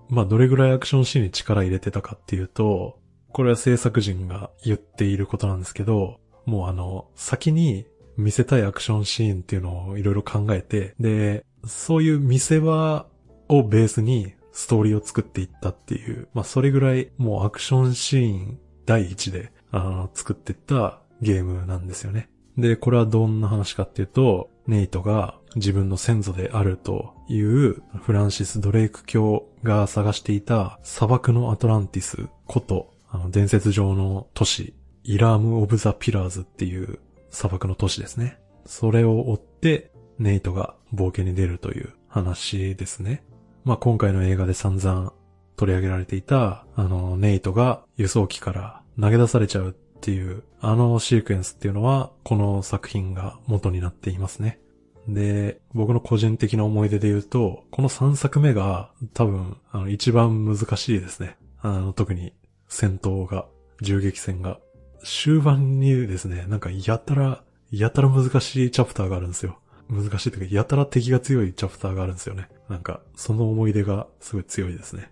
[0.09, 2.99] まあ、どれぐらいアクションシーンに力入れてたかっていうと、
[3.31, 7.87] これは制作人が言っていることなんですけど、もうあの、先に
[8.17, 13.07] 見せたいアクションシーンっていうのをいろいろ考えて、で、そういう見せ場
[13.47, 22.29] をベースにストーリーを作っていったっていう、まあそれぐらいもうアクションシーン第一で、あの、作っていったゲームなんですよね。
[22.57, 38.39] で、これはどんな話かっていうと、ネイトが自分の先祖であるというフランシス・ドレイク教が探していた砂漠のアトランティスこと、あの伝説上の都市、イラーム・オブ・ザ・ピラーズっていう砂漠の都市ですね。
[38.65, 43.23] それを追って、ネイトが冒険に出るという話ですね。
[43.65, 45.13] まあ、今回の映画で散々
[45.55, 54.59] 取り上げられていた、あの、ネイトが輸送機から投げ出されちゃうっていう、あのシークエンスっていうのは、この作品が元になっていますね。
[55.07, 61.37] で、僕の個人的な思い出で言うと、この3作目が多分、あの、一番難しいですね。
[61.61, 62.33] あの、特に
[62.67, 63.45] 戦闘が、
[63.81, 64.59] 銃撃戦が。
[65.03, 69.59] 終盤にですね、なんかやたら、やたら難しいチャプターがあるんですよ。
[69.89, 72.47] 難しいというか、やたら敵が強いチャプターがあるんですよね。
[72.69, 75.11] なんか、その思い出がすごい強いですね。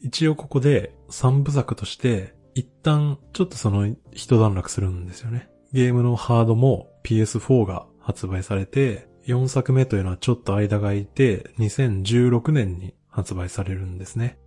[0.00, 5.48] 一応ここで3部作として、一旦ちょっとその一段落するんですよね。
[5.72, 14.38] ゲームのハードも PS4 が発売されて、4作目というのはちょっと間が空いて、2016年に発売されるんですね。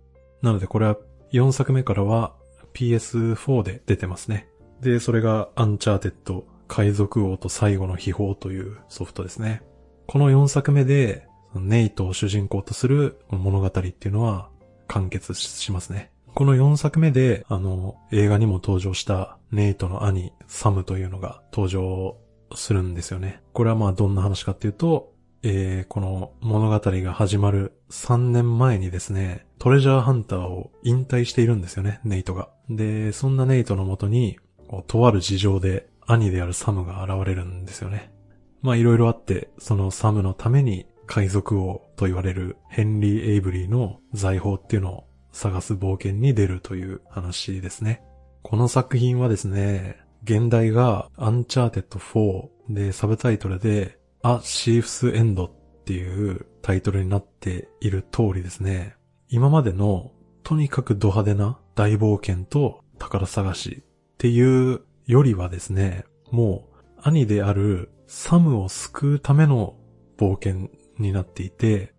[0.42, 0.96] なのでこれは
[1.32, 2.34] 4作目からは
[2.74, 4.48] PS4 で出てますね。
[4.80, 9.62] で、それがアンチャーテッド海賊王と最後の秘宝というソフトですね。
[10.08, 14.48] この4作目で、ネイトを主人公とする物語っていうのは
[14.88, 16.10] 完結しますね。
[16.34, 22.16] この4作目で、あの、映画にも登場したネイトの兄、サムというのが登場
[22.56, 23.42] するんですよね。
[23.52, 25.12] これはまあどんな話かっていうと、
[25.42, 32.48] えー、この物語が始まる3年前にですね、トレジャーハンターを引退しているんですよね、ネイトが。
[32.68, 34.38] で、そんなネイトのもとに、
[34.86, 38.12] とある事情で兄であるサムが現れるんですよね。
[38.60, 48.02] まあいろいろあって、そのサムのために海賊王と言われるヘンリー・エイブリーの財宝っていうのを探す冒険に出るという話ですね。
[48.42, 55.50] この作品はですね、原題がアンチャーテッド4でサブタイトルで A Thief's End っ
[55.84, 58.94] ていうタイトルになっている通りですね、
[59.28, 60.12] 今までの
[60.44, 69.74] とにかくド派手な大冒険と宝探しっていうよりはですね、もう兄であるサムを救うための
[70.16, 71.94] 冒険になっていて、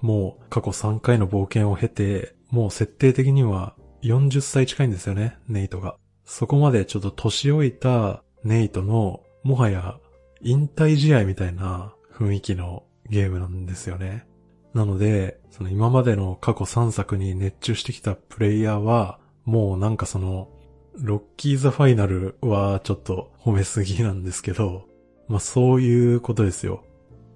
[0.00, 5.96] もう過去3回の冒険を経て、もう設定的には40歳近いんですよね、ネイトが。
[6.26, 9.98] そこまでちょっと年老いたネイトの、もはや
[10.42, 14.26] 引退試合みたいな雰囲気のゲームなんですよね。
[14.74, 20.50] なので、その今までの過去3作に熱中してきたプレイヤーは、もうなんかその、
[20.98, 24.86] ロッキーザファイナルはちょっと褒めすぎなんですけど、
[25.28, 26.84] まあそういうことですよ。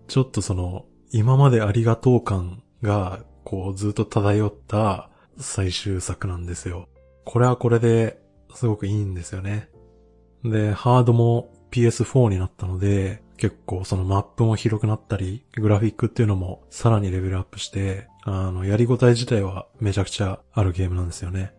[0.09, 6.89] ちょっとその、今までありがとう感が、こうずっと漂った最終作なんですよ。
[7.25, 8.20] これはこれで
[8.55, 9.69] すごくいいんですよね。
[10.45, 21.53] で、ハードも PS4 になったので、結構そのマップも広くなったり、グラフィックっていうのもさらにレベルアップして、あの、やりごたえ自体はめちゃくちゃあるゲームなんですよね。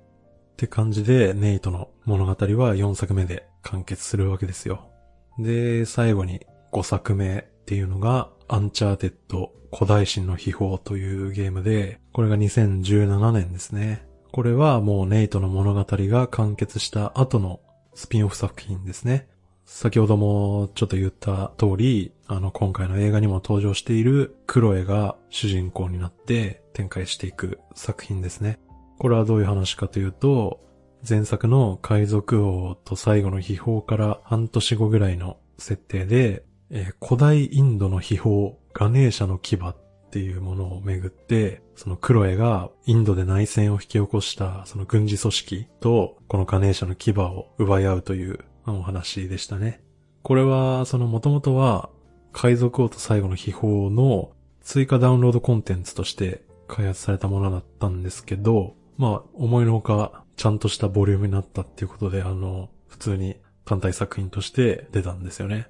[0.53, 2.35] って感じで、ネイトの物語は
[2.75, 4.91] 4作目で完結するわけですよ。
[5.39, 14.05] で、最後に5作目っていうのが、アンチャーテッド古代神の秘宝というゲームで、これが2017年ですね。
[14.31, 17.59] これはもうネイトの物語が完結した後の
[17.93, 19.27] スピンオフ作品ですね。
[19.65, 28.57] 先ほどもちょっと言った通り、あの今回の映画にも登場しているクロエが主人公になって展開していく作品ですね。
[28.99, 30.61] これはどういう話かというと、
[31.07, 39.75] 前作の海賊王と最後の秘宝から半年後ぐらいの設定で、えー、古代インドの秘宝、ガネーシャの牙っ
[40.11, 49.81] っていうものをめぐって、そのクロエがインドで内戦を引き起こしたその軍事組織とこのガネーシャの牙を奪い合うというお話でしたね。
[50.21, 51.89] これはその元々は
[52.33, 65.67] 海賊王と最後の秘宝の追加ダウンロードコンテンツとして開発されたものだったんですけど、まあ思いのほかちゃんとしたボリュームになったっていうことで、あの、普通に単体作品として出たんですよね。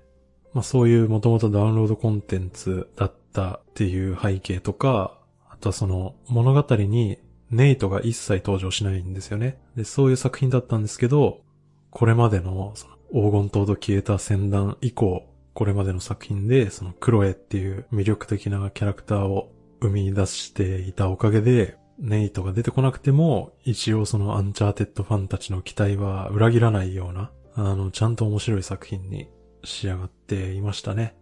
[0.51, 5.17] まあそういうもともとダウンロードコンテンツだったたっていう背景とか、
[5.49, 7.17] あとはその物語に
[7.49, 9.59] ネイトが一切登場しないんですよね。
[9.75, 11.41] で、そういう作品だったんですけど、
[11.89, 29.27] これまでのその黄金塔と消えた戦団以降、これまでの作品でそのクロエっていう魅力的なキャラクターを生み出していたおかげで、ネイトが出てこなくても、一応そのアンチャーテッドファンたちの期待は裏切らないような、あの、ちゃんと面白い作品に
[29.63, 31.15] 仕上がっていましたね。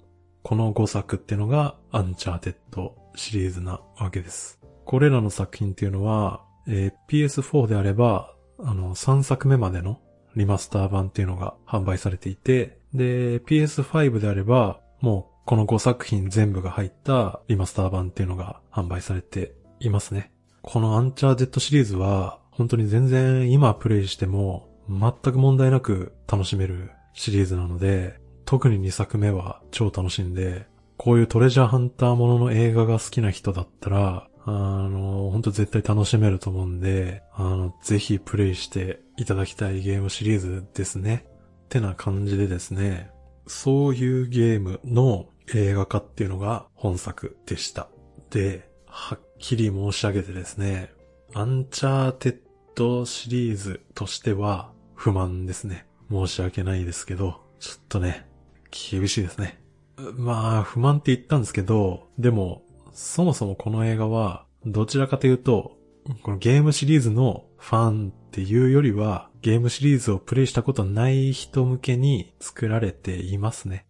[0.43, 4.59] この5作っていうのがアンチャーテッドシリーズなわけです。
[4.85, 9.99] これらの作品っていうのは、えー、PS4 であれば、あの、3作目までの
[10.35, 20.31] リマスター版っていうのが販売されていて、で、PS5 であれば、もうこの5作品全部が入ったリマスター版っていうのが販売されていますね。
[20.61, 30.65] このアンチャーテッドシリーズは、本当に全然今プレイしても全く問題なく楽しめるシリーズなので、特に2作目は超楽しいんで、
[30.97, 41.27] こういうトレジャーハンターものの映画が好きな人だったら、あの、本当絶対楽しめると思うんで、あの、ぜひプレイしていただきたいゲームシリーズですね。
[41.65, 43.11] ってな感じでですね、
[43.45, 47.87] そういうゲームの映画化っていうのが本作でした。
[48.31, 50.91] で、はっきり申し上げてですね、
[51.35, 52.37] アンチャーテッ
[52.73, 55.85] ドシリーズとしては不満ですね。
[56.09, 58.25] 申し訳ないですけど、ちょっとね、
[58.71, 59.61] 厳しいですね。
[60.15, 65.77] まあ、不満って言ったんですけど、でも、そもそもこの映画は、どちらかというと、
[66.23, 73.85] このゲームシリーズのファンっていうよりは、ゲームシリーズをプレイしたことない人向けに作られていますね。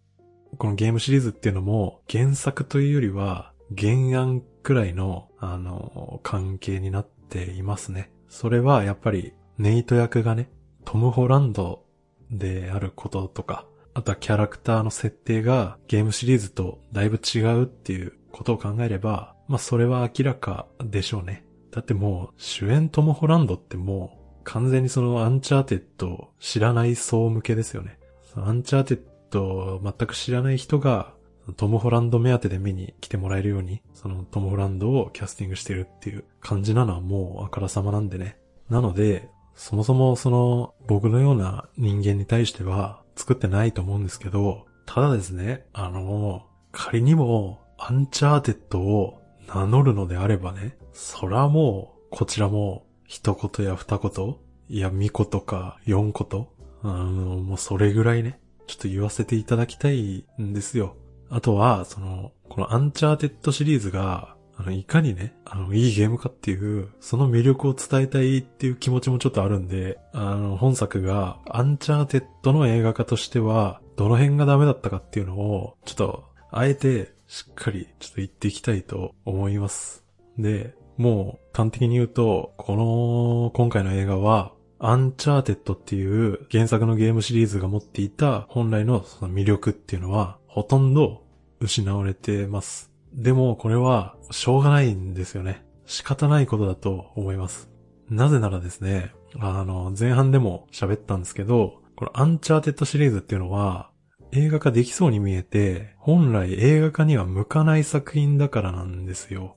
[0.58, 8.10] このゲームシリーズっていうのも、原作というよりは、原案くらいの、あの、関係になっていますね。
[8.28, 10.50] それはやっぱり、ネイト役がね、
[10.84, 11.84] トム・ホランド
[12.30, 13.66] であることとか、
[14.00, 21.44] あとはキャラクターの設定がゲームシリーズとだいぶ違うっていうことを考えれば、まあそれは明らかでしょうね。
[21.70, 27.98] だってもう主演トム・ホランドってもう完全にそのアンチャーテッド知らない層向けですよね。
[28.36, 31.12] アンチャーテッド全く知らない人が
[31.58, 38.38] トム・ホランド目当てで見に来てもらえるように、そのトム・ホランドをキャスティングしてるっていう感じなのはもうあからさまなんでね。
[38.70, 54.36] なので、そもそもその僕のような人間に対しては作ってないと思うんですけど、ただですね、あの、仮にもアンチャーテッドを名乗るのであればね、そらもう、こちらも一言や二言、
[54.68, 56.48] いや、三言か四言、
[56.82, 57.04] あの、
[57.36, 60.96] もうそれぐらいね、ちょっと言わせていただきたいんですよ。
[61.28, 80.04] あとは、その、このアンチャーテッドシリーズが、あの、いかにね、あの、いいゲームかっていう、その魅力を伝えたいっていう気持ちもちょっとあるんで、あの、本作が、アンチャーテッドの映画化としては、どの辺がダメだったかっていうのを、ちょっと、あえて、しっかり、ちょっと言っていきたいと思います。
[80.36, 91.22] で、もう、端的に言うと、この、今回の映画は、アンチャーテッドっていう原作のゲームシリーズが持っていた本来のその魅力っていうのは、ほとんど
[91.60, 92.89] 失われてます。
[93.12, 95.64] でも、これは、しょうがないんですよね。
[95.86, 97.68] 仕方ないことだと思います。
[98.08, 103.90] なぜならですね、あの、前半でも喋ったんですけど、このアンチャーテッドシリーズっていうのは、
[104.32, 109.56] 映画化できそうに見えて、本来映画化には向かない作品だからなんですよ。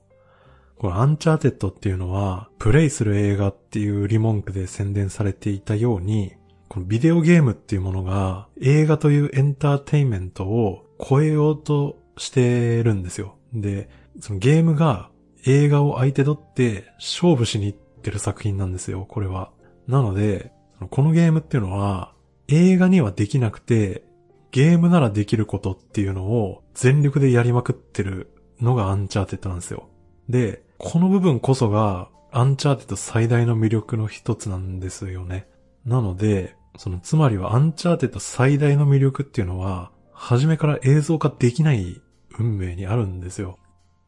[0.76, 6.34] このアンチャーテッドっていうのは、プレイする映画っていう売り文句で宣伝されていたように、
[6.68, 13.36] このビデオゲームっていうものが映画というエンターテインメントを超えようとしてるんですよ。
[13.54, 13.88] で、
[14.20, 15.10] そのゲームが
[15.46, 19.50] 映画を相手取って勝負しに行ってる作品なんですよ、これは。
[19.86, 20.52] なので、
[20.90, 22.12] このゲームっていうのは
[22.48, 24.04] 映画にはできなくて
[24.50, 28.30] ゲームならできることっていうのを全力でやりまくってる
[28.60, 29.88] のがアンチャーテッドなんですよ。
[30.28, 35.46] で、この部分こそがアンチャーテッド最大の魅力の一つなんですよね。
[35.84, 42.00] なので、そのつまりはアンチャーテッド最大の魅力っていうのは、初めから映像化できない
[42.38, 43.58] 運命にあるんですよ。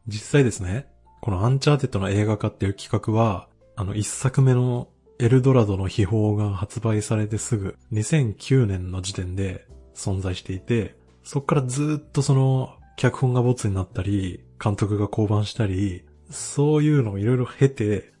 [0.07, 0.87] 実際ですね、
[1.21, 4.87] このアンチャーテッドの映画化っていう企画は、あの一作目の
[5.19, 18.11] エルドラドの秘宝が発売されてすぐ2009年の時点で存在していて、そっからずっとその脚本がボツになったり、監督が降板したり、そういうのをいろいろ経て、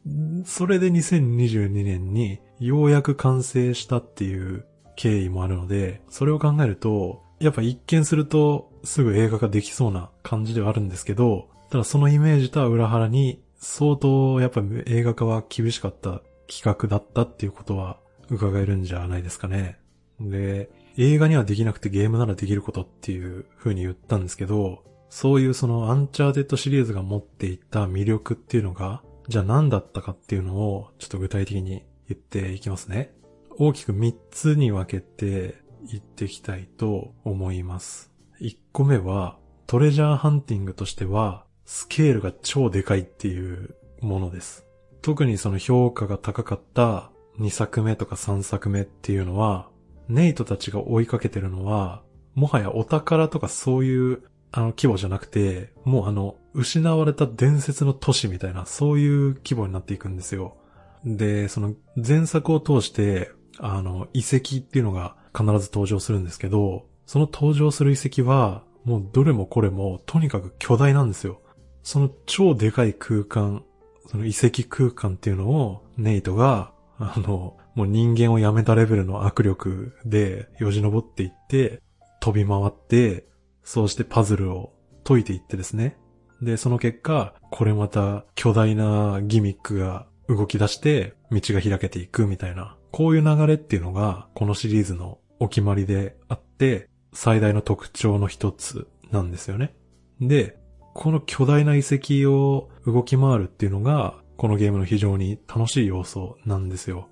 [0.45, 17.99] それで2022年にようやく完成したっていう経緯もあるので、それを考えると、やっぱ一見するとすぐ映画化できそうな感じではあるんですけど、ただそのイメージとは裏腹に相当やっぱ映画化は厳しかった企画だったっていうことは
[18.29, 19.79] 伺えるんじゃないですかね。
[20.19, 33.13] で、映画にはできなくてゲームならできることっていう風に言ったんですけど、そういうそのアンチャーテッドシリーズが持っていた魅力っていうのが、じゃあ何だったかっていうのをちょっと具体的に言っていきますね。
[33.57, 35.55] 大きく3つに分けて
[35.89, 38.06] 言っていきたいと思います。
[38.41, 44.65] 1個目はトレジャーハンティングとしてはスケールが超でかいっていうものです。
[45.01, 49.69] 特にその評価が高かった2作目とか3作目っていうのは、
[50.07, 52.03] ネイトたちが追いかけてるのは、
[52.35, 60.57] もはやお宝とかそういうあの規模じゃなくて、もうあの、失われた伝説の都市みたいな、そういう規模になっていくんですよ。
[61.05, 71.41] で、その前作を通して、あの、遺跡っていうのが必ず登場するんですけど、その登場する遺跡は、もうどれもこれもとにかく巨大なんですよ。
[71.81, 73.63] その超でかい空間、
[74.07, 81.81] その遺跡空間っていうのを、ネイトが、あの、もう人間をやめたレベルの握力でよじ登っていって、
[82.19, 83.25] 飛び回って、
[83.63, 85.97] そうしてパズルを解いていってですね。
[86.41, 96.89] で、その結果、これまた巨大なギミックが動き出して道が開けていくみたいな、こういう流れっていうのがこのシリーズのお決まりであって、
[97.19, 99.73] 最大の特徴の一つなんですよね。
[100.21, 100.59] で、
[100.93, 107.09] この巨大な遺跡を動き回るっていうのが、このゲームの非常に楽しい要素なんですよ。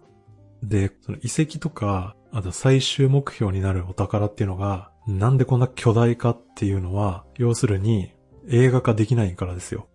[0.61, 8.11] で、その遺跡とか、あと最終目標になるお宝っていうのが、なんでこんな巨大かっていうのは、要するに
[8.47, 9.87] 映画化できないからですよ。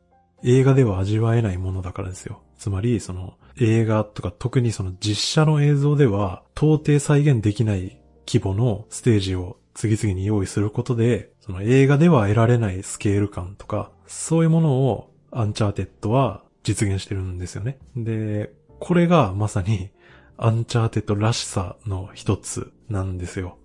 [0.43, 2.43] 映画では味わえないものだからですよ。
[2.59, 17.79] つまり、その映画とか特にその実写の映像では到底再現できない規模のステージを次々に用意することで、その映画では得られないスケール感とか、そういうものをアンチャーテッドは実現してるんですよね。
[17.97, 19.89] で、これがまさに
[20.37, 23.57] アンチャーテッドらしさの一つなんですよ。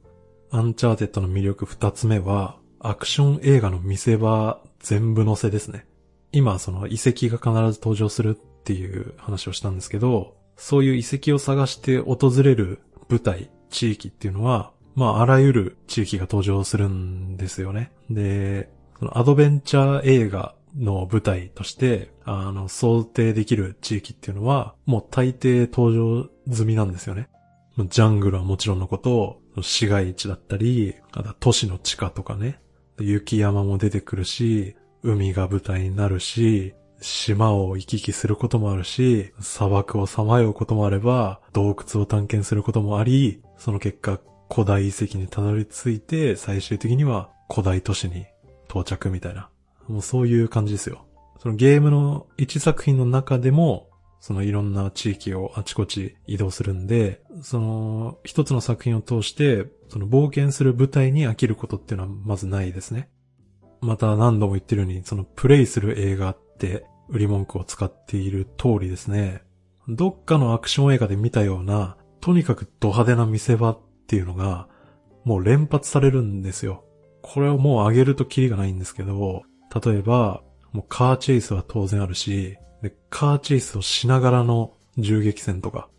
[0.51, 5.86] アンチャーテッドの魅力二つ目は、アクション映画の見せ場全部載せですね。
[6.32, 17.91] 今、その遺跡が必ず登場するっていう話をしたんですけど、そういう遺跡を探して訪れる舞台、地域っていうのは、まあ、あらゆる地域が登場するんですよね。
[18.10, 18.70] で、
[19.12, 27.30] アドベンチャー映画の舞台として、あの、想定できる地域っていうのは、もう大抵登場済みなんですよね。
[27.78, 32.60] ジャングルはもちろんのこと、市街地だったり、あと都市の地下とかね、
[33.00, 44.20] 雪山も出てくるし、海が舞台になるし、島を行き来することもあるし、砂漠をさまようこともあれば、洞窟を探検することもあり、その結果、
[44.52, 48.26] 古代遺跡にたどり着いて、最終的には古代都市に
[48.70, 49.50] 到着みたいな。
[49.88, 51.06] もうそういう感じですよ。
[51.39, 53.89] そのゲームの1作品の中でも、
[54.20, 63.10] そのいろんな地域をあちこち移動するんで、その一つの作品を通して、その冒険する舞台に飽きることっていうのはまずないですね。
[63.82, 69.43] また何度も言ってるように、そのプレイする映画って売り文句を使っている通りですね。
[69.88, 74.68] どっかのアクション映画で見たような、とにかくド派手な見せ場っていうのが、
[75.24, 76.86] もう連発されるんですよ。
[77.24, 79.41] これをもう上げるとキリがないんですけど、
[79.84, 85.89] 例えば、もうカーチェイスは当然あるし、で、カーチェイスをしながらの銃撃戦とか、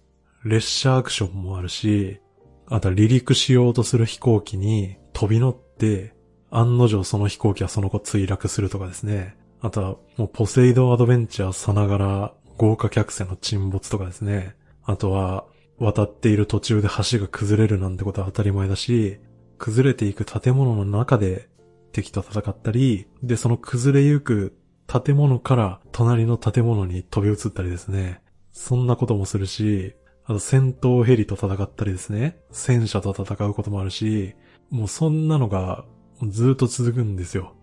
[0.44, 2.20] 列車アクションもあるし、
[2.68, 6.14] あとは離陸しようとする飛行機に飛び乗って、
[6.50, 9.36] 案の定その飛行機はその後墜落するとかですね。
[9.60, 14.54] あとはもうポセイドアドベンチャーさながら豪華客船の沈没とかですね。
[14.84, 15.46] あとは
[15.78, 19.18] 渡っている途中で橋が崩れるなんてことは当たり前だし、
[19.58, 21.48] 崩れていく建物の中で
[21.92, 24.56] 敵と戦ったり、で、その崩れゆく
[24.86, 28.20] 建物から隣の建物に飛び移ったりですね。
[28.52, 32.38] そんなこともするし、あと戦闘ヘリと戦ったりですね。
[32.50, 34.34] 戦車と戦うこともあるし、
[34.70, 35.84] もうそんなのが
[36.28, 37.54] ずっと続くんですよ。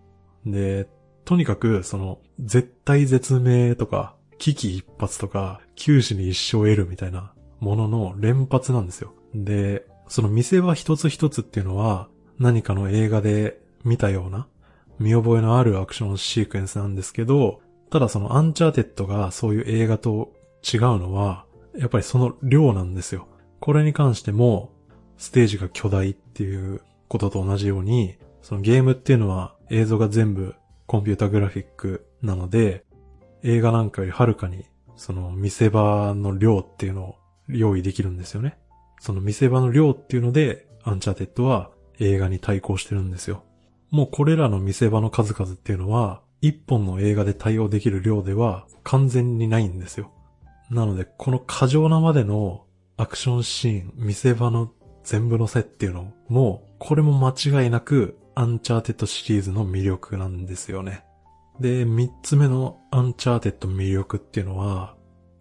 [0.46, 0.88] で、
[1.26, 7.33] とにかくその絶対絶命とか危機一髪とか九死に一生を得るみたいな
[7.64, 9.14] ものの連発なんですよ。
[9.34, 14.48] で、その見せ場一つ一つっていうのは何かの映画で見たような
[15.00, 20.34] 見覚えのあるアクションシークエンスなんですけど、ただそのアンチャーテッドがそういう映画と
[20.64, 21.46] 違うのは、
[21.78, 23.28] やっぱりその量なんですよ。
[23.60, 24.72] これに関しても、
[25.18, 30.56] ステージが巨大っていうことと同じように、そのゲームっていうのは映像が全部
[30.86, 32.84] コンピュータグラフィックなので、
[33.44, 37.16] 映画なんかよりはるかにその見せ場の量っていうのを
[37.48, 38.58] 用意できるんですよね。
[39.00, 43.44] その見せ場の量っていうので、アンチャーテッドは映画に対抗してるんですよ。
[43.92, 50.12] もうこれらの見せ場の数々っていうのは、一本の映画で対応できる量では完全にないんですよ。
[50.70, 52.66] なので、この過剰なまでの
[52.98, 54.72] アクションシーン、見せ場の
[55.04, 61.04] 全部載せっていうのも、これも間違いなくアンチャーテッドシリーズの魅力なんですよね。
[61.60, 64.96] で、三つ目のアンチャーテッド魅力っていうのは、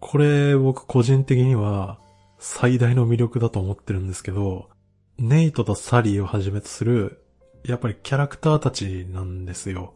[0.05, 1.97] これ僕個人的には
[2.37, 4.69] 最大の魅力だと思ってるんですけど、
[5.17, 7.23] ネイトとサリーをはじめとする
[7.63, 9.93] やっぱりキャラクターたちなんですよ。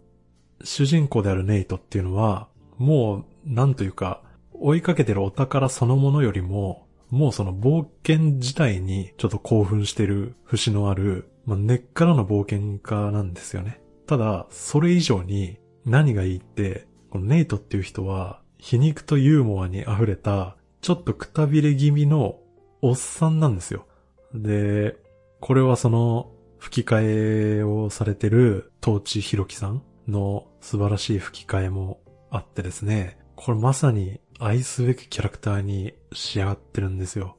[0.64, 2.48] 主人公であるネイトっていうのは、
[2.78, 13.82] もう、なんというか、追いかけてるお宝そのものよりも、もうその冒険自体にちょっと興奮してる節のある、まあ、根っからの冒険家なんですよね。
[14.06, 22.40] ただ、それ以上に何がいいって、このネイトっていう人は、皮肉とユーモアに溢れた、ちょっとくたびれ気味の
[22.82, 23.86] おっさんなんですよ。
[24.34, 24.96] で、
[25.40, 32.02] これはその、吹き替えをされてる東地ひろきさんの素晴らしい吹き替えも
[32.32, 37.38] あってですね、これまさに愛すべきキャラクターに仕上がってるんですよ。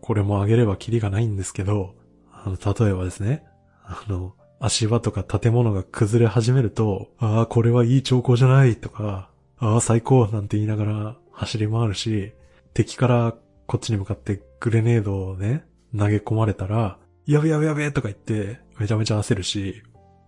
[0.00, 1.94] これもあげればキリがないんですけど、
[2.32, 3.44] あの、例えばですね、
[3.84, 9.29] あの、足場とか建物が崩れ始めると、ああ、これはいい兆候じゃないとか、
[9.60, 12.32] ああ、最高なんて言いながら走り回るし、
[12.74, 13.34] 敵から
[13.66, 15.64] こっちに向かってグレネードをね、
[15.96, 19.82] 投げ込まれたら、やべやべやべとか言って、めちゃめちゃ焦るし、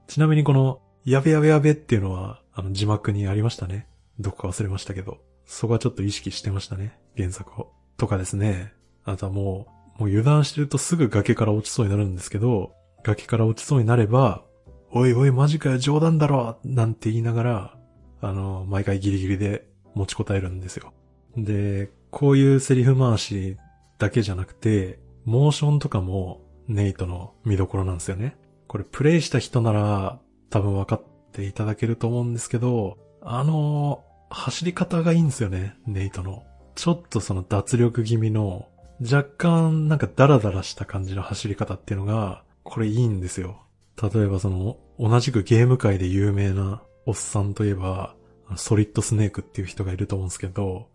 [0.07, 3.89] ちなみにこの、やべやべやべっていうのは、あの字幕にありましたね。
[4.20, 5.18] どこか忘れましたけど。
[5.47, 6.99] そこはちょっと意識してましたね。
[7.16, 7.72] 原作を。
[7.97, 8.72] とかですね。
[9.05, 9.66] あとはも
[9.99, 14.45] う、もう油断してるとすぐ崖から落ちそうになるんですけど、崖から落ちそうになれば、
[14.91, 17.74] おいおいマジかよ冗談だろなんて言いながら、
[18.23, 20.93] あの、毎回ギリギリで持ちこたえるんですよ。
[21.37, 23.57] で、こういうセリフ回し
[23.99, 28.37] だけじゃなくて、モーションとかもネイトの見どころなんですよね。
[28.68, 30.20] これプレイした人なら
[30.51, 31.03] 多分分かっ
[31.33, 36.45] ていただけると思うんですけど、あの、走り方がいいんですよね、ネイトの。
[36.75, 38.68] ちょっとその脱力気味の、
[39.01, 43.62] 若干なんかダラダラした感じの走り方っていうのが、これいいんですよ。
[44.01, 48.14] 例えばその、同じくゲーム界で有名なおっさんといえば、
[48.57, 50.88] ソリッドスネークっていう人がいると思うんですけど、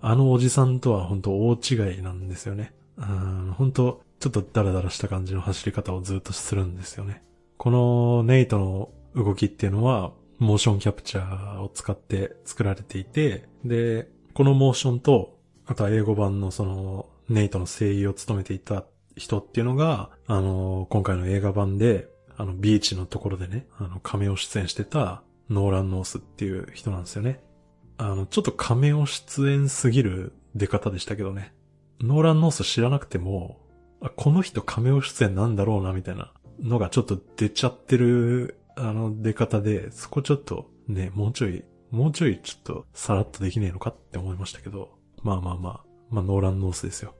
[0.00, 2.74] あのおじさんとは本当大違いなんですよね。
[2.98, 7.22] うん、本当ちょっとダラダラした感じの走り方をずっとするんですよね。
[7.56, 18.84] このネイトの動きっていうのは、モーションキャプチャーを使って作られていて、で、このモーションと、あとは英語版のその、ネイトの声優を務めていた
[19.16, 27.42] 人っていうのが、あの、今回の映画版で、あの、ビーチのところでね、あの、カメオ出演してた、ノーラン・ノースっていう人なんですよね。
[27.98, 31.54] あの、ちょっとカメオ出演すぎる出方でしたけどね。
[32.00, 33.60] ノーラン・ノース知らなくても、
[34.00, 47.14] あ、この人カメオ出演なんだろうな、みたいなのがちょっと出ちゃってる、あの、出方で、そこちょっとね、もうちょいもうちょいちょっとさらっとできねえのかって思いましたけど、まあまあまあ、まあノーランノースですよ。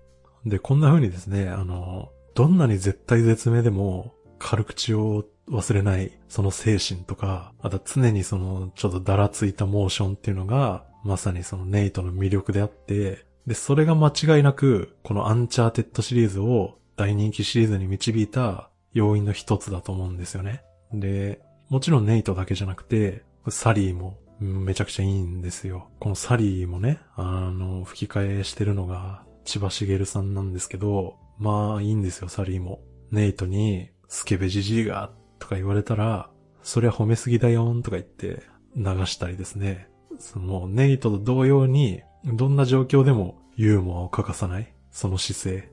[0.47, 20.63] で、こんな風にですね、あの、どんなに絶対絶命でも軽口を忘れないその精神とか、あと常にそのちょっとだらついたモーションっていうのが、まさにそのネイトの魅力であって、で、それが間違いなく、このアンチャーテッドシリーズを大人気シリーズに導いた要因の一つだと思うんですよね。
[20.93, 25.89] で、もちろんネイトだけじゃなくて、サリーもめちゃくちゃいいんですよ。
[25.99, 32.81] このサリーもね、あの、吹き替えしてるのが千葉繁さんなんですけど、まあいいんですよ、サリーも。
[33.11, 35.11] ネイトに、スケベジジイが、
[35.43, 36.31] とか言われたら、
[36.63, 38.45] そりゃ褒めすぎだよんとか言って
[38.77, 39.89] 流したりですね。
[40.21, 45.73] そのネイトと同様に、どんな状況でもユーモアを欠かさない、その姿勢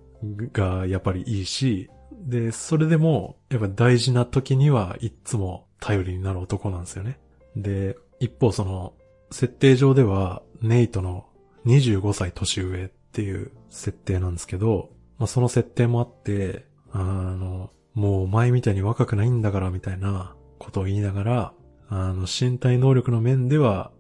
[0.52, 7.20] がやっぱりいいし、で、それでも、やっぱ大事な時にはいつも頼りになる男なんですよね。
[7.56, 8.94] で、一方その、
[9.30, 11.28] 設定上では、ネイトの
[11.68, 14.90] 25歳年上っていう設定なんですけど、
[15.20, 21.54] まあ、その設定もあって、あの、もうお前みたいに若くないんだからみたいなことを言いながら、
[21.90, 23.92] あの、身体能力の面では、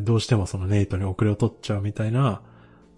[0.00, 2.40] どうしてもそのネイトに遅れを取っちゃうみたいな、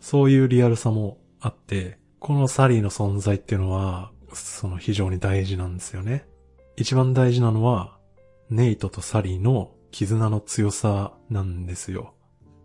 [0.01, 6.27] そういうリアルさもあって、このサリーの存在っていうのは、その非常に大事なんですよね。
[6.77, 7.97] 一番大事なのは、
[8.51, 12.13] ネイトとサリーの絆の強さなんですよ。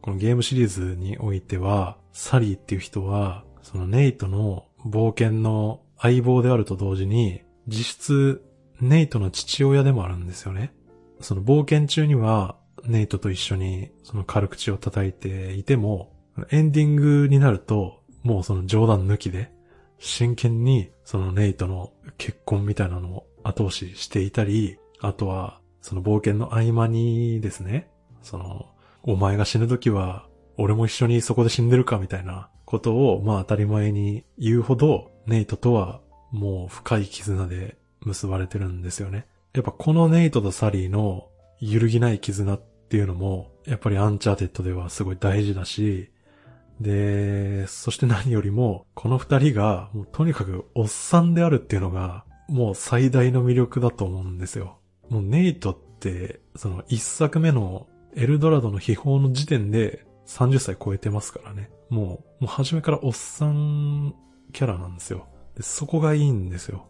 [0.01, 8.43] このゲームシリーズにおいては、サリーっていう人は、そのネイトの冒険の相棒であると同時に、実質
[8.81, 10.73] ネイトの父親でもあるんですよね。
[11.21, 12.55] その冒険中には、
[12.85, 16.13] ネイトと一緒にその軽口を叩いていても、
[16.51, 19.51] エンディングになると、もうその冗談抜きで、
[19.99, 27.89] 真剣にそのネイトの結婚みたいなのを後押ししていたり、あとは、その冒険の合間にですね、
[28.21, 28.67] その、
[29.03, 30.25] お前が死ぬ時は、
[30.57, 36.01] 俺も一緒にそこで死んでるかみたいなことを、まあ当たり前に言うほど、ネイトとは
[36.31, 39.25] もう深い絆で結ばれてるんですよね。
[39.53, 41.27] やっぱこのネイトとサリーの
[41.59, 46.11] 揺るぎない絆っていうのも、やっぱりアンチャーテッドではすごい大事だし、
[46.79, 54.77] で、そして何よりも、この二人が、とにかくおっさんであるっていうのが、もう最大の魅力だと思うんですよ。
[55.09, 61.69] もうネイトって、その一作目のエルドラドの秘宝の時点で30歳超えてますからね。
[61.89, 64.15] もう、もう初めからおっさん
[64.53, 65.27] キャラなんですよ。
[65.61, 66.87] そこがいいんですよ。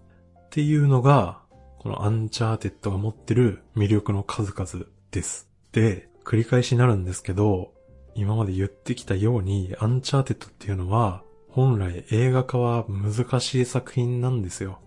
[0.47, 1.41] っていうのが、
[1.79, 5.49] このアンチャーテッドが持ってる魅力の数々です。
[5.71, 7.73] で、繰り返しになるんですけど、
[8.15, 14.79] 今まで言ってきたように、アンチャーテッドっていうのは、本来映画化は難しい作品なんですよ。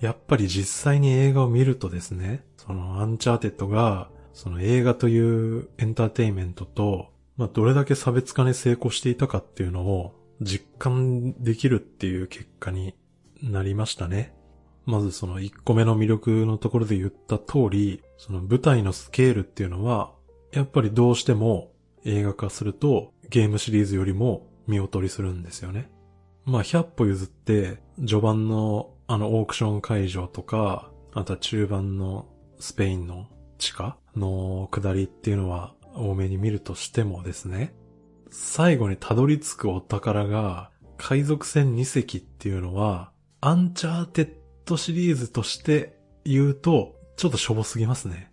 [0.00, 12.94] やっぱり実際に映画を見るとですね、そのアンチャーテッドが、その映画というエンターテインメントと、まあ、どれだけ差別化に成功していたかっていうのを実感できるっていう結果に
[13.42, 14.34] なりましたね。
[14.84, 20.12] まずその1個目の魅力のところで言った通り、その舞台のスケールっていうのは、
[20.52, 21.72] やっぱりどうしても
[22.04, 25.90] 映画化するとゲームシリーズよりも見劣りするんですよね。
[26.44, 32.26] まあ100歩譲って序盤のあのオークション会場とか、あとは中盤の
[32.58, 33.26] スペインの
[33.58, 37.74] 地下の下りっていうのは大目に見るとしてもですね、
[38.38, 43.10] 最後にたどり着くお宝が海賊船2隻っていうのは
[43.40, 44.32] アンチャーテッ
[44.66, 48.30] ドシリーズとして言うとちょっとしょぼすぎますね。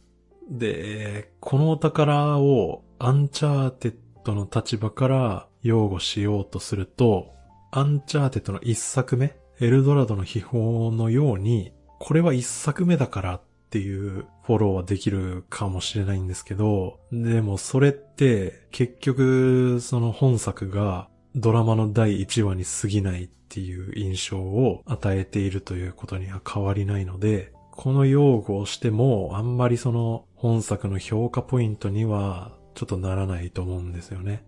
[0.49, 3.95] で、このお宝をアンチャーテッ
[4.26, 7.34] ドの立場から擁護しようとすると、
[7.72, 34.44] アンチャーテッドの一作目、エルドラドの秘宝のように、これは一作目だからっていうフォローはできるかもしれないんですけど、でもそれって結局その本作がドラマの第1話に過ぎないっていう印象を与えているということには変わりないので、この擁護をしてもあんまりその本作の評価ポイントにはちょっとならないと思うんですよね。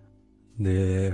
[0.59, 1.13] で、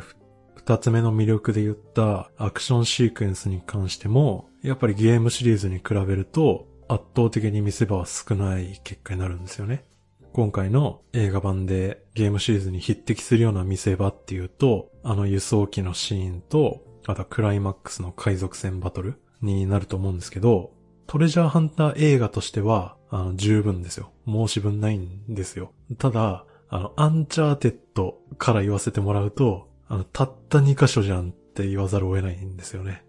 [0.56, 9.86] 二つ目の魅力で言ったアクションシークエンスに関しても、やっぱりゲームシリーズに比べると圧倒的に見せ場は少ない結果になるんですよね。
[10.34, 20.74] 今回の映画版でゲームシリーズに匹敵するような見せ場っていうと、あの輸送機のシーンと、あとはクライマックスの海賊船バトルになると思うんですけど、
[21.08, 24.12] トレジャーハンター映画としては、あの、十分ですよ。
[24.26, 25.72] 申し分ないんですよ。
[25.98, 33.06] ただ、あの、アンチャーテッドから言わせてもらうと、あの、たった2箇所じゃんって言わざるを得ないんですよね。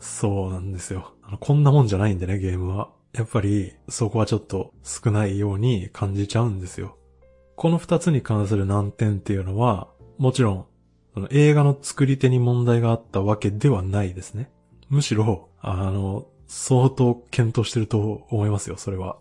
[0.00, 1.14] そうなんですよ。
[1.22, 2.90] あの、こんなもんじゃないんでね、ゲームは。
[3.12, 6.96] やっぱり、そこはちょっと少ないように感じちゃうんですよ。
[7.56, 9.88] この二つに関する難点っていうのは、
[10.18, 10.66] もちろん、
[11.30, 14.50] 映画の作り手に問題があったわけではないですね。
[14.88, 19.18] むしろ、あの、相当健闘してると思いますよ、それは。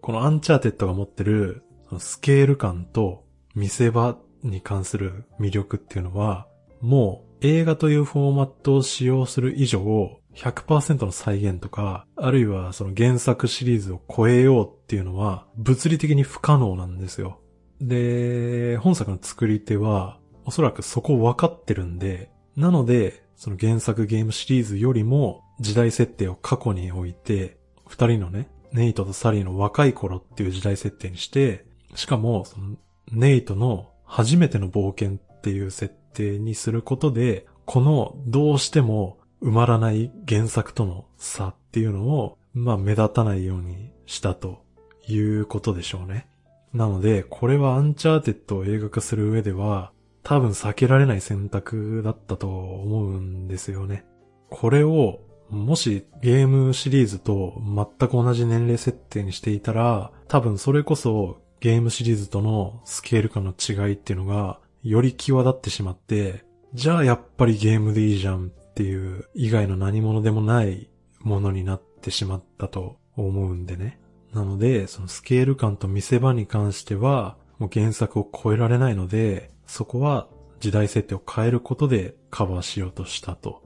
[0.00, 1.64] このアンチャーテッドが持ってる、
[1.98, 3.24] スケール感と
[3.54, 6.46] 見せ場に関する魅力っていうのは、
[6.80, 17.38] もう映画というフォーマットを使用する以上、100%の再現とか、あるいはその原作シリーズを超えようっていうのは、物理的に不可能なんですよ。
[17.80, 32.76] で、本作の作り手は、おそらくそこ分かってるんで、なので、その原作ゲームシリーズよりも時代設定を過去に置いて、二人のね、ネイトとサリーの若い頃っていう時代設定にして、しかも、その、
[33.10, 44.62] ネイトの初めての冒険っていう設定にすることで、このどうしても埋まらない原作との差っていうのを、まあ目立たないようにしたと
[45.08, 46.28] いうことでしょうね。
[46.72, 54.04] なので、これはアンチャーテッドを映画化する上では、多分避けられない選択だったと思うんですよね。
[54.48, 55.20] これを、
[55.50, 74.00] もしゲームシリーズと全く同じ年齢設定にしていたら、多分それこそゲームシリーズとのスケール感の違いっていうのがより際立ってしまって、じゃあやっぱりゲームでいいじゃんっていう以外の何者でもないものになってしまったと思うんでね。
[74.32, 80.26] なので、そのスケール感と見せ場に関しては、もう原作を超えられないので、そこは
[80.58, 83.62] 時代設定を変えることでカバーしようとしたと。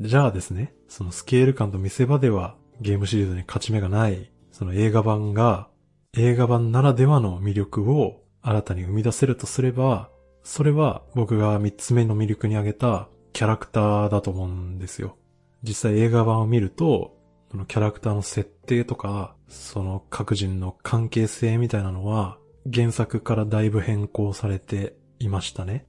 [0.00, 5.68] じゃあですね、そのスケール感と見せ場ではゲームシリーズに勝ち目がない、その映画版が
[6.16, 10.10] 映画版ならではの魅力を新たに生み出せるとすれば、
[10.42, 15.16] それは僕が三つ目の魅力に挙げたキャラクターだと思うんですよ。
[15.62, 17.16] 実際映画版を見ると、
[17.50, 22.38] そのキャラクターの設定とか、その各人の関係性みたいなのは、
[22.72, 25.86] 原作からだいぶ変更されていましたね。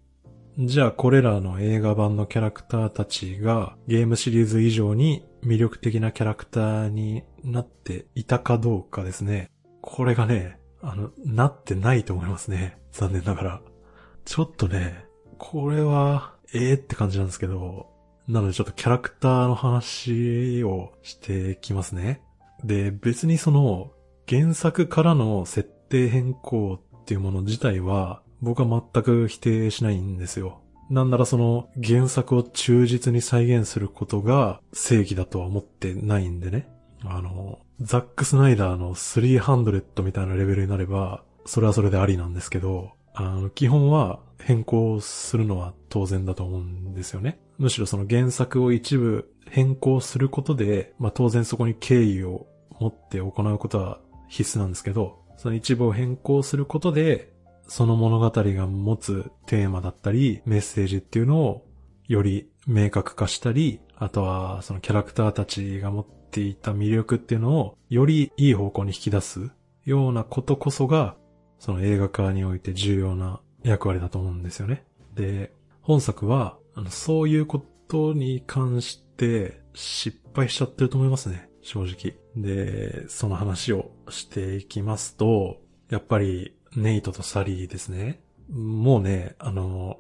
[0.58, 9.50] じゃあこれらの映画版のキャラクターたちがゲームシリーズ以上に魅力的なキャラクターになっていたかどうかですね。
[9.82, 12.78] これがね、あの、なってないと思いますね。
[12.92, 13.62] 残念ながら。
[14.26, 15.06] ちょっとね、
[15.38, 17.88] これは、ええー、って感じなんですけど、
[18.28, 22.22] なのでちょっとキャラクターの話をしてきますね。
[22.64, 23.91] で、別にその、
[24.28, 30.62] 原作からの設定変更っていうもの自体は、僕は全く否定しないんですよ。
[30.89, 36.68] なんならその原作を忠実に再現することが正義だとは思ってないんでね。
[37.04, 47.39] あの、ザック・スナイダーの300みたいなレベルになれば、それはそれでありなんですけど、あの、基本は変更するのは当然だと思うんですよね。
[47.58, 52.48] むしろその原作を一部変更することで、まあ当然そこに敬意を
[52.80, 57.32] 持って行うことは必須なんですけど、その一部を変更することで、
[57.68, 61.66] その物語が持つテーマだったり、メッセージっていうのを
[62.08, 69.52] より明確化したり、あとはそのキャラクターたちが持っていた魅力っていうのをよりいい方向に引き出す
[69.86, 71.16] ようなことこそが、
[71.60, 74.86] その映画化において重要な役割だと思うんですよね。
[75.16, 81.49] で、本作は、あの、そういうことに関して失敗しちゃってると思いますね。
[81.62, 82.16] 正直。
[82.36, 88.22] で、その話をしていきますと、やっぱり、ネイトとサリーですね。
[88.49, 89.99] もうね、あの、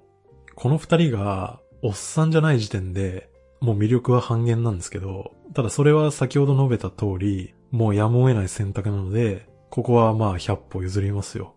[0.55, 11.55] この二人が、おっさんじゃない時点で、もう魅力は半減なんですけど、ただそれは先ほど述べた通り、もうやむを得ない選択なので、ここはまあ100歩譲りますよ。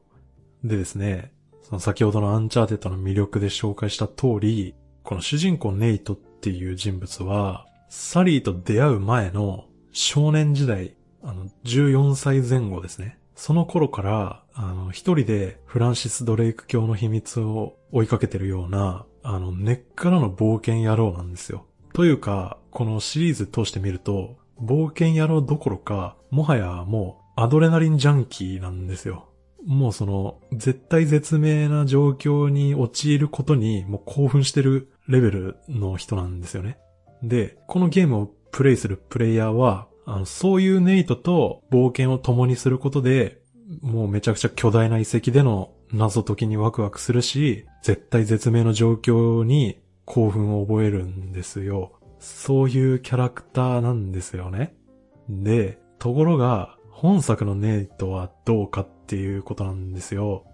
[0.62, 1.32] でですね、
[1.64, 13.18] その先ほどのアンチャーテッドの魅力で紹介した通り、この主人公ネイトっていう人物は、サリーと出会う前の少年時代、あの、14歳前後ですね。
[13.34, 21.64] その頃から、あの、一人でフランシス・ドレイク教の秘密を追いかけてるような、あの、根っからの冒険野郎なんですよ。
[21.94, 29.28] というか、このシリーズ通してみると、冒険野郎どころか、もはやもうアドレナリンジャンキーなんですよ。
[29.66, 36.78] もうその、絶対絶命な状況に陥ることにもう興奮してるレベルの人なんですよね。
[37.22, 43.40] で、このゲームをプレイするプレイヤーは、あの、そういうネイトと冒険を共にすることで、
[43.80, 51.92] もうめちゃくちゃ巨大な遺跡での謎解きにワクワクするし、絶対絶命の状況に興奮を覚えるんですよ。
[52.18, 54.74] そういうキャラクターなんですよね。
[55.28, 60.44] で、ところが、本作のネイトはどうかっていうことなんですよ。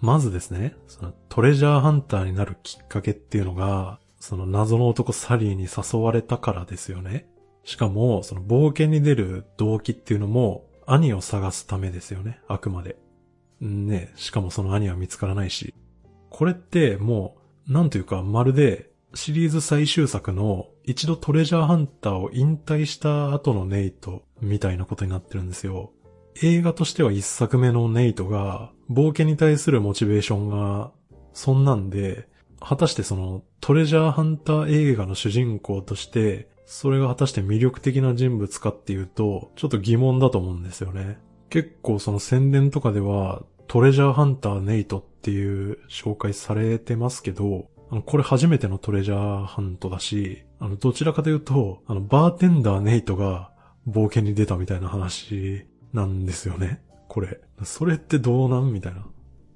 [0.00, 7.26] まずですね、そのトレジャーハンターになるきっかけっていうのが、その謎の男サリーに誘われたからですよね。
[7.64, 12.96] しかも、その冒険に出る動機っていうのも、兄を探すためですよね、あくまで。
[13.60, 15.74] ね、しかもその兄は見つからないし。
[16.30, 17.36] これっても
[17.68, 25.92] う、なんというかまるでシリーズ最終作の一度トレジャーハンターを引退した後のネイトみたいなことになってるんですよ。
[26.42, 30.92] 映画としては一作目のネイトが冒険に対するモチベーションが
[31.32, 32.28] そんなんで、
[32.60, 41.18] 果たしてそのトレジャーハンター映画の主人公として、それが果たして魅力的な人物かっていうと、ちょっと疑問だと思うんですよね。
[41.48, 53.52] 結構その宣伝とかでは、トレジャーハンターネイトっていう紹介されてますけど、あの、これ初めてのトレジャーハントだし、あの、どちらかというと、あの、バーテンダーネイトが
[53.88, 56.82] 冒険に出たみたいな話なんですよね。
[57.08, 57.40] これ。
[57.64, 59.04] それってどうなんみたいな。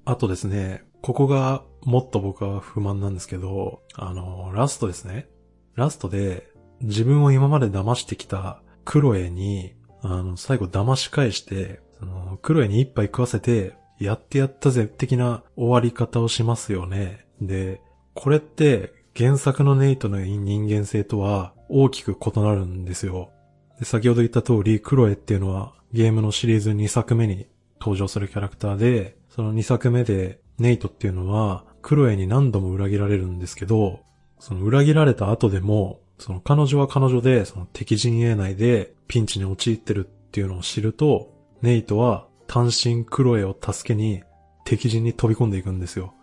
[0.03, 5.27] あとですね、ここがもっと僕は不満なんですけど、あの、ラストですね。
[5.75, 17.25] ラストで自分を今まで騙してきたクロエに、あの、最後騙し返して、その、クロエに一杯食わせて、やってやったぜ的な終わり方をしますよね。
[17.41, 17.81] で、
[18.15, 23.31] これって原作のネイトの人間性とは大きく異なるんですよ。
[23.77, 27.47] で先ほど言った通り、クロエっていうのはゲームのシリーズ2作目に
[27.79, 33.99] 登場するキャラクターで、その2作目でネイトっていうのはクロエに何度も裏切られるんですけど、
[34.39, 44.23] その裏切られた後でも、その彼女は彼女でその敵陣営内でピンチに陥ってるっていうのを知ると、ネイトは単身クロエを助けに
[44.63, 46.13] 敵陣に飛び込んでいくんですよ。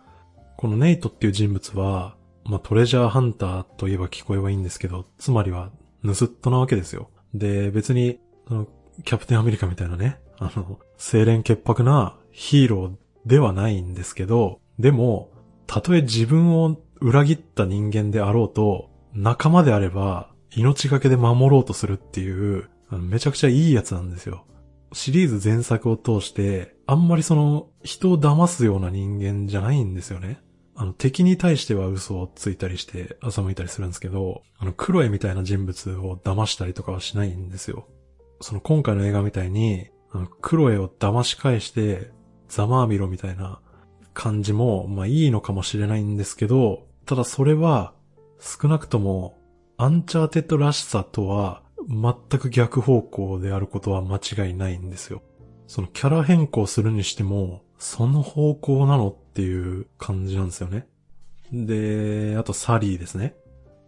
[0.63, 5.71] このネイトっていう人物は、まあ、トレジャーハンターといえば聞こえはいいんですけど、つまりは
[6.05, 7.09] 盗っ人なわけですよ。
[7.33, 8.67] で、別に、あの、
[9.03, 12.91] キャプテンアメリカみたいなね、あの、清廉潔白なヒーロー
[13.25, 15.31] ではないんですけど、でも、
[15.67, 24.45] たとえ自分を裏切った人間であろうと、仲間であれば、命がけで守ろうとするっていう、めちゃくちゃいいやつなんですよ。
[24.93, 30.39] シリーズ前作を通して、あんまりその、人を騙すような人間じゃないんですよね。
[30.75, 37.87] あの、敵に対しては嘘をついたりして、欺いたりするんですけど、あの、クロエみたいな人物を騙したりとかはしないんですよ。
[38.41, 42.11] その今回の映画みたいに、あのクロエを騙し返して、
[42.47, 43.59] ざまあみろみたいな
[44.13, 47.93] 感じも、まあいいのかもしれないんですけど、ただそれは、
[48.39, 49.37] 少なくとも、
[49.77, 55.21] アンチャーテッドらしさとは、全く逆方向であることは間違いないんですよ。
[55.67, 60.87] そのキャラ変更するにしても、その方向なのっていう感じなんですよね。
[61.51, 63.35] で、あとサリーですね。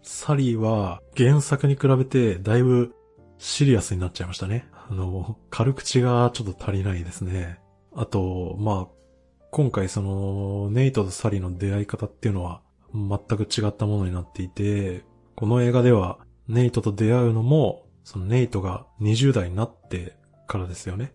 [0.04, 2.94] サリーは原作に比べてだいぶ
[3.38, 4.68] シリアスになっちゃいましたね。
[4.90, 7.58] あの、軽口がちょっと足りないですね。
[7.96, 12.62] あと、まあ、今回その、ネイトとサリーの出会い方っていうのは
[12.94, 15.06] 全く違ったものになっていて、
[15.38, 16.20] この映画では
[16.50, 20.18] ネイトと出会うのも、そのネイトが20代になって
[20.48, 21.14] からですよね。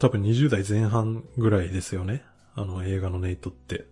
[0.00, 2.24] 多分20代前半ぐらいですよね。
[2.54, 3.86] あの映画のネイトって。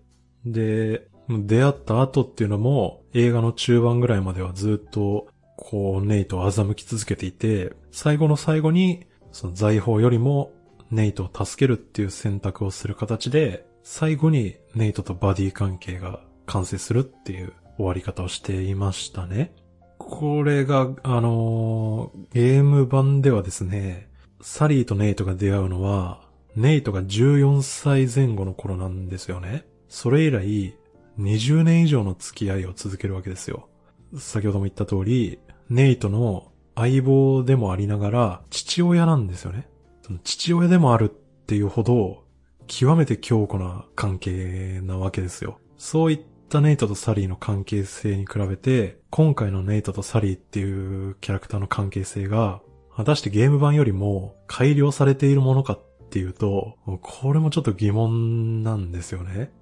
[0.44, 10.50] で、出会った後っていうのも映画の中盤ぐらいまではずっとこうネイトを欺き続けていて、最後の最後にその財宝よりも
[10.90, 19.52] ネイトを助けるっていう選択をする形で、最後にネイトとバディ関係が完成するっていう終わり方をしていましたね。
[19.98, 24.07] これが、あのー、ゲーム版ではですね、
[24.40, 26.20] サリーとネイトが出会うのは、
[26.54, 29.66] ネイトが14歳前後の頃なんですよね。
[29.88, 30.74] それ以来、
[31.18, 33.68] 20年以上の付き合いを続けるわけですよ。
[34.16, 39.68] 先ほども言った通り、ネイトの相棒でもありながら、父親なんですよね。
[40.02, 42.24] その父親でもあるっていうほど、
[42.68, 45.58] 極めて強固な関係なわけですよ。
[45.76, 52.60] そういったネイトとサリーの関係性に比べて、今回のネイトとサリーっていうキャラクターの関係性が、
[52.98, 55.80] 果たしてゲーム版よりも改良されているものかっ
[56.10, 59.52] ていうと、これもちょっと疑問なんですよね。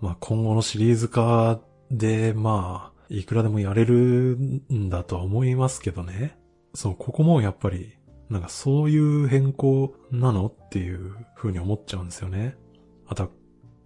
[0.00, 4.38] まあ今後のシリーズ化で、まあ、いくらでもやれる
[4.72, 6.38] んだとは思いますけどね。
[6.72, 7.92] そう、ここもやっぱり、
[8.30, 12.56] なんかそういう変更なのっていう風に思っちゃうんですよね。
[13.06, 13.28] あとは、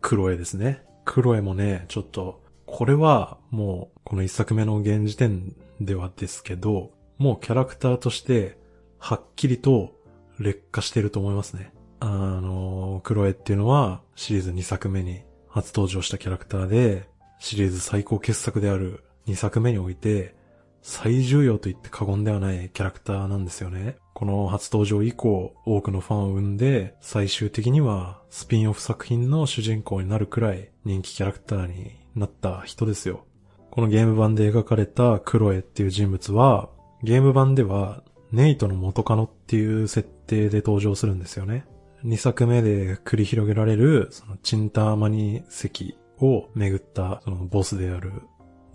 [0.00, 0.84] クロエですね。
[1.04, 8.59] クロエもね、ちょっと、これはもう、この一作目の現時点ではですけど、もうキャラクターとして
[9.00, 9.96] はっきりと
[10.38, 11.72] 劣化してると思いますね。
[11.98, 17.08] あの、クロエっていうのはシリーズ2作目に初登場したキャラクターで、
[17.40, 20.36] シリーズ最高傑作である2作目において、
[20.82, 23.96] 最重要と言って過言ではないキャラクターなんですよね。
[24.14, 33.24] この初登場以降、多くのファンを生んで、最終的にはスピンオフ作品の主人公になるくらい人気キャラクターになった人ですよ。
[33.70, 36.70] このゲーム版で描かれたクロエっていう人物は、
[37.02, 38.02] ゲーム版では
[38.32, 41.66] ネイトの元カノっていう設定で登場するんですよね。
[42.04, 48.12] 2作目で繰り広げられる、そのチンターマニ石を巡ったそのボスである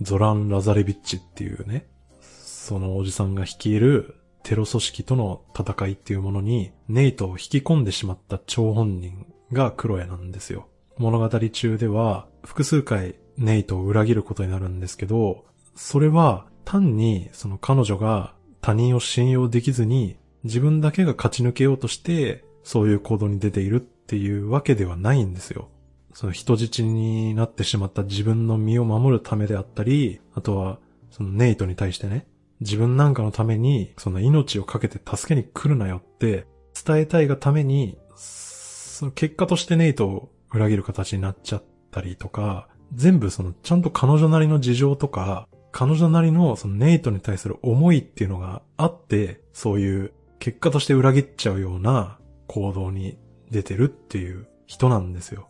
[0.01, 1.87] ゾラン・ラザレビッチっていうね、
[2.21, 10.67] そのおじさんが率いるテロ組織との戦いっていうものにネイトを引き込んでしまった張本人がクロエなんですよ。
[10.97, 15.45] 物語中では複数回ネイトを裏切ることになるんですけど、
[15.75, 18.34] それは単にその彼女が
[18.65, 25.69] 他人を信用できずに自分だけが勝ち抜けようとしてそういう行動に出ているっていうわけではないんですよ。
[26.15, 30.79] その人質になってしまった自分の身を守るためであったり、あとは
[31.11, 32.25] そのネイトに対してね、
[32.59, 45.47] 自分なんかのためにその命をかけて助けに来るなよって伝えたいがために、その結果としてネイトを裏切る形になっちゃったりとか、全部そのちゃんと彼女なりの事情とか、
[45.77, 52.17] 彼女なりのそのネイトに対する思いっていうのがあって、そういう結果として裏切っちゃうような
[52.47, 53.17] 行動に
[53.51, 55.49] 出てるっていう人なんですよ。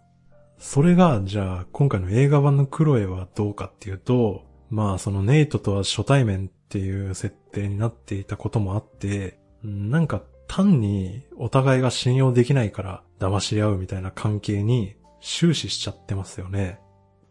[0.58, 16.80] それが、じゃあ今回の映画版のクロエはどうかっていうと、まあそのネイトとは初対面っていう設定になっていたこともあって、なんか単にお互いが信用できないから騙し合うみたいな関係に終始しちゃってますよね。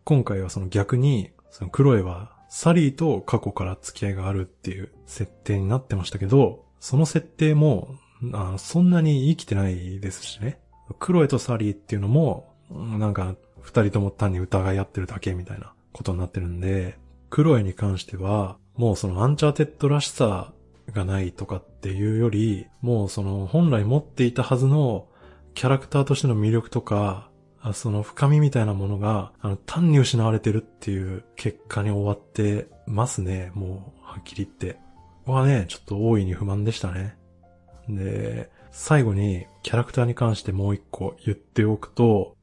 [0.05, 7.97] 今回はその逆に、そのクロエはサリーと過去から付き合いがあるっていう設定になってましたけど、その設定も、
[8.33, 10.61] あそんなに生きてないですしね。
[11.01, 16.97] クロエとサリーっていうのも、なんか、二人とも単に疑い合ってるだけみたいなことになってるんで、
[17.29, 20.53] クロエに関しては、もうそのアンチャーテッドらしさ
[20.93, 25.09] がないとかっていうより、もうその本来持っていたはずの
[25.55, 27.31] キャラクターとしての魅力とか、
[27.73, 33.51] その深みみたいなものが、あの、単に失われてるっていう結果に終わってますね。
[33.55, 34.79] もう、はっきり言って。
[35.27, 37.17] はね、ちょっと大いに不満でしたね。
[37.89, 42.37] で、最後にキャラクターに関してもう一個言っておくと、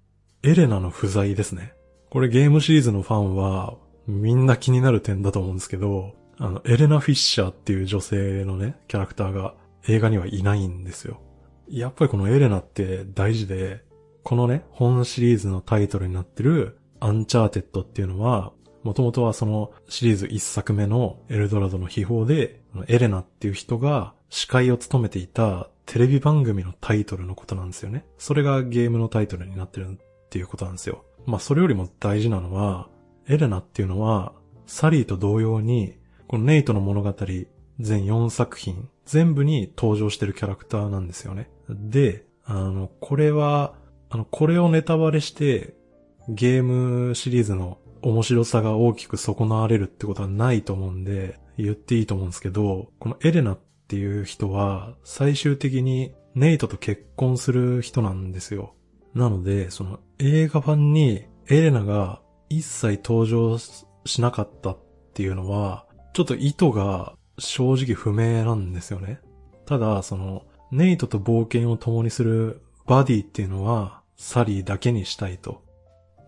[0.44, 1.74] エレナの不在ですね。
[2.10, 9.54] これゲームシリーズのファンはみんな気になる点だと思うんですけど、あの、エレナ・フィッシャーっていう女性のね、キャラクターが
[9.88, 11.22] 映画にはいないんですよ。
[11.70, 13.84] やっぱりこのエレナって大事で、
[14.24, 18.54] このね、本シリーズのタイトルになってるアンチャーテッドっていうのは、
[18.84, 28.06] もともとはそのシリーズ一作目のエルドラドの秘宝で、エレナっていう人が司会を務めていたテレビ番組のタイトルのことなんですよね。
[28.18, 29.98] それがゲームのタイトルになってるっ
[30.30, 31.04] ていうことなんですよ。
[31.26, 32.90] まあそれよりも大事なのは、
[33.28, 34.34] エレナっていうのは、
[34.66, 35.98] サリーと同様に、
[36.28, 37.14] このネイトの物語
[37.80, 41.50] 全4作品、全部に登場してるキャラクターなんですよね。
[41.70, 43.74] で、あの、これは、
[44.12, 45.74] あの、これをネタバレして、
[46.28, 58.76] ゲームシリーズの面白さが大きく損なわれるってことはないと思うんで、言っていいと思うんですけど、このエレナっていう人は、最終的にネイトと結婚する人なんですよ。
[59.14, 64.78] なので、その映画版にエレナが一切登場しなかったっ
[65.14, 69.22] ていうのは、ちょっと意図が正直不明なんですよね。
[69.66, 75.64] ただ、その、ネイトと冒険を共にするバディっていうのは、サリーだけにしたいと。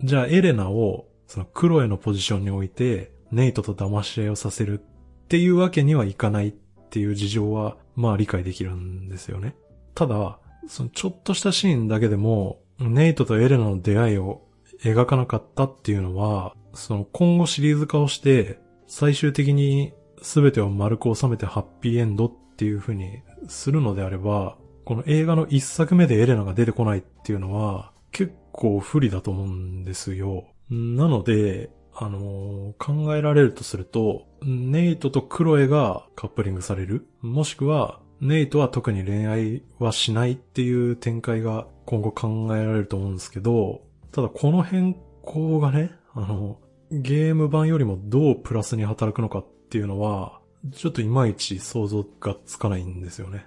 [0.02, 6.54] じゃあ、エレナを、そのクロエのポジションに置いて、ネイトと騙し合いをさせるっていうわけにはいかないっ
[6.90, 9.56] ていう事情は、まあ理解できるんですよね。
[9.94, 14.42] ただ、そのちょっとしたシーンだけでも、ネイトとエレナの出会いを
[14.82, 30.46] 描かなかったっていうのは、その今後シリーズ化をして、最終的に全てを丸く収めてハッピーエンドっていう風にするのであれば、この映画の一作目でエレナが出てこないっていうのは結構不利だと思うんですよ。
[30.70, 43.82] なので、あのー、考えられるとすると、ネイトとクロエがカップリングされるもしくは、ネイトは特に恋愛はしないっていう展開が今後考えられると思うんですけど、
[44.12, 46.58] ただこの変更がね、あの、
[46.92, 50.40] ゲーム版よりもどうプラスに働くのかっていうのは、
[50.72, 53.46] ちょっといまいち想像がつかないんですよね。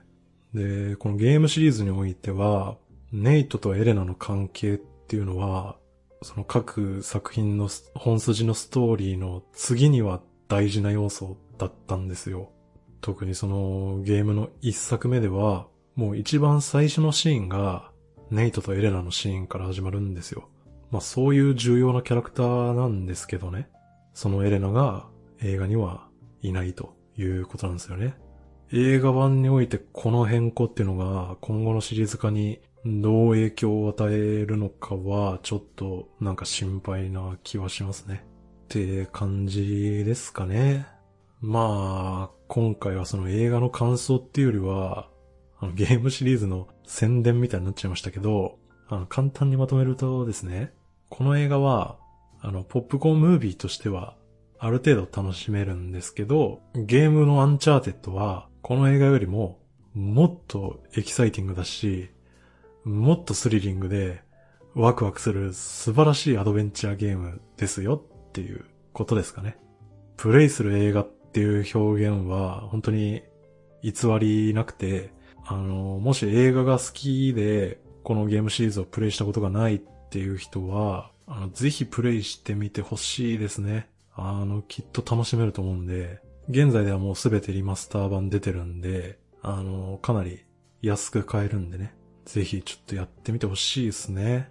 [0.55, 2.76] で、このゲームシリーズにおいては、
[3.12, 5.76] ネイトとエレナの関係っていうのは、
[6.22, 12.51] その各作品の本筋のストーリーの次には大事な要素だったんですよ。
[13.01, 17.90] 特にそのゲームの一作目では、もう一番最初のシーンが、
[18.30, 20.49] ネイトとエレナのシーンから始まるんですよ。
[20.90, 23.68] まあそういう重要なキャラクターなんですけどね。
[24.14, 25.07] そのエレナが
[25.40, 26.09] 映画には
[26.42, 28.16] いないということなんですよね。
[28.73, 38.25] 映画版においてこの変更っていうのが今後のシリーズ化にどう影響を与えるのかはちょっとなんか心配な気はしますね。
[38.64, 40.87] って感じですかね。
[41.41, 45.09] まあ、今回はその映画の感想っていうよりは、
[45.59, 48.59] あのゲームシリーズの宣伝みたいになっちゃいましたけど、
[48.89, 50.73] あの、簡単にまとめるとですね、
[51.09, 51.99] この映画は、
[52.41, 54.17] あの、ポップコーンムービーとしては、
[54.59, 59.61] ある程度楽しめるんですけど、ゲームのアンチャーテッドは、この映画よりも、
[59.95, 62.11] もっとエキサイティングだし、
[62.83, 64.25] もっとスリリングで、
[64.75, 69.57] ワクワクする素晴らしいアドベンチャーゲームですよっていうことですかね。
[70.17, 73.23] プレイする映画っていう表現は本当に
[73.83, 75.12] 偽りなくて、
[75.45, 83.89] あの、もし映画が好きで、このゲームシリーズをプレイしたことがないっていう人は、あの、ぜひプレイしてみてほしいですね。
[84.12, 90.44] あの、きっと楽しめると思うんで、現在ではもうすべてリマスター版出てるんで、あの、かなり
[90.80, 91.94] 安く買えるんでね。
[92.24, 94.51] ぜひちょっとやってみてほしいですね。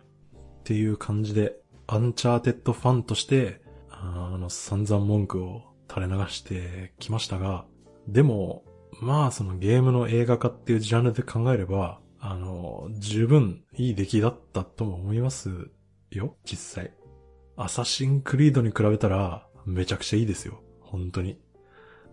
[0.60, 1.56] っていう感じで、
[1.88, 7.66] アンチャーテッドファンとして、あの、散々文句を垂れ流してきましたが、
[8.08, 8.64] でも、
[9.02, 15.70] まあそのゲームの映画化っていうジャンルで考えれば、あの、十分いい出来だったとも思います
[16.12, 16.94] よ、実際。
[17.58, 20.62] アサシンクリードに比べたら、めちゃくちゃいいですよ。
[20.82, 21.40] 本当に。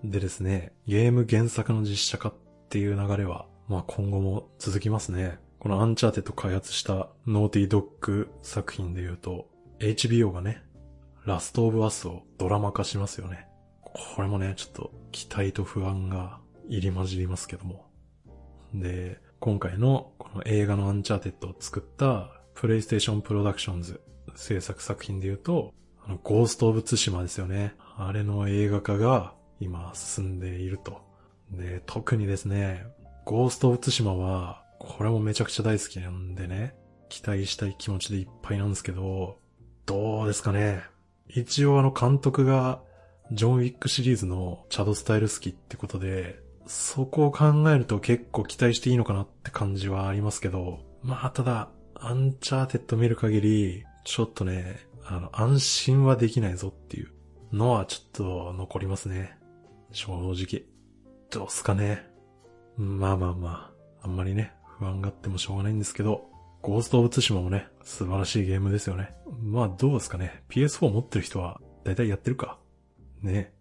[0.04, 2.34] でですね、ゲーム原作の実写化っ
[2.68, 5.38] ていう流れは、まあ今後も続きますね。
[5.60, 9.48] このアンチャーテッド開発したノーティードッグ作品で言うと、
[9.78, 10.62] HBO がね、
[11.24, 13.46] ラストオブアスをドラマ化しますよね。
[13.80, 17.86] これもね、ちょっと期待と不安が入り混じりますけども。
[18.74, 24.00] で、今回のこの映画のアンチャーテッドを作ったプレイステーションプロダクションズ
[24.34, 25.72] 制作作品で言うと、
[26.04, 27.74] あの、ゴースト・オブ・ツシマですよね。
[27.96, 31.00] あれの映画化が今進んでいると。
[31.50, 32.84] で、特にですね、
[33.24, 36.74] ゴースト・オブ・ツシマは、これもめちゃくちゃ大好きなんでね、
[37.08, 39.38] 期待したい気持ちでいっぱいなんですけど、
[39.86, 40.82] どうですかね。
[41.28, 42.80] 一応あの監督が、
[43.30, 57.10] ジョン・ウィックシリーズのチャド・スタエルスキってことで、そこを考えると結構期待していいのかなって感じはありますけど、まあただ、アンチャーテッド見る限り、ちょっとね、あの、安心はできないぞっていう
[57.52, 59.36] のはちょっと残りますね。
[59.92, 60.64] 正直。
[61.30, 62.06] どうすかね。
[62.76, 63.72] まあまあま
[64.02, 66.28] あ、あんまりね、不安があってもしょうがないんですけど、
[66.62, 69.14] ゴースト・オブ・ツシマもね、素晴らしいゲームですよね。
[69.42, 70.42] まあどうですかね。
[70.48, 72.58] PS4 持ってる人は、だいたいやってるか。
[73.20, 73.52] ね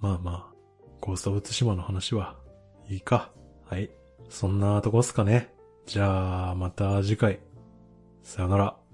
[0.00, 0.54] まあまあ、
[1.00, 2.36] ゴースト・オブ・ツシマの話は、
[2.88, 3.32] いいか。
[3.64, 3.90] はい。
[4.28, 5.52] そんなとこっすかね。
[5.86, 7.40] じゃあ、また次回。
[8.22, 8.85] さよなら。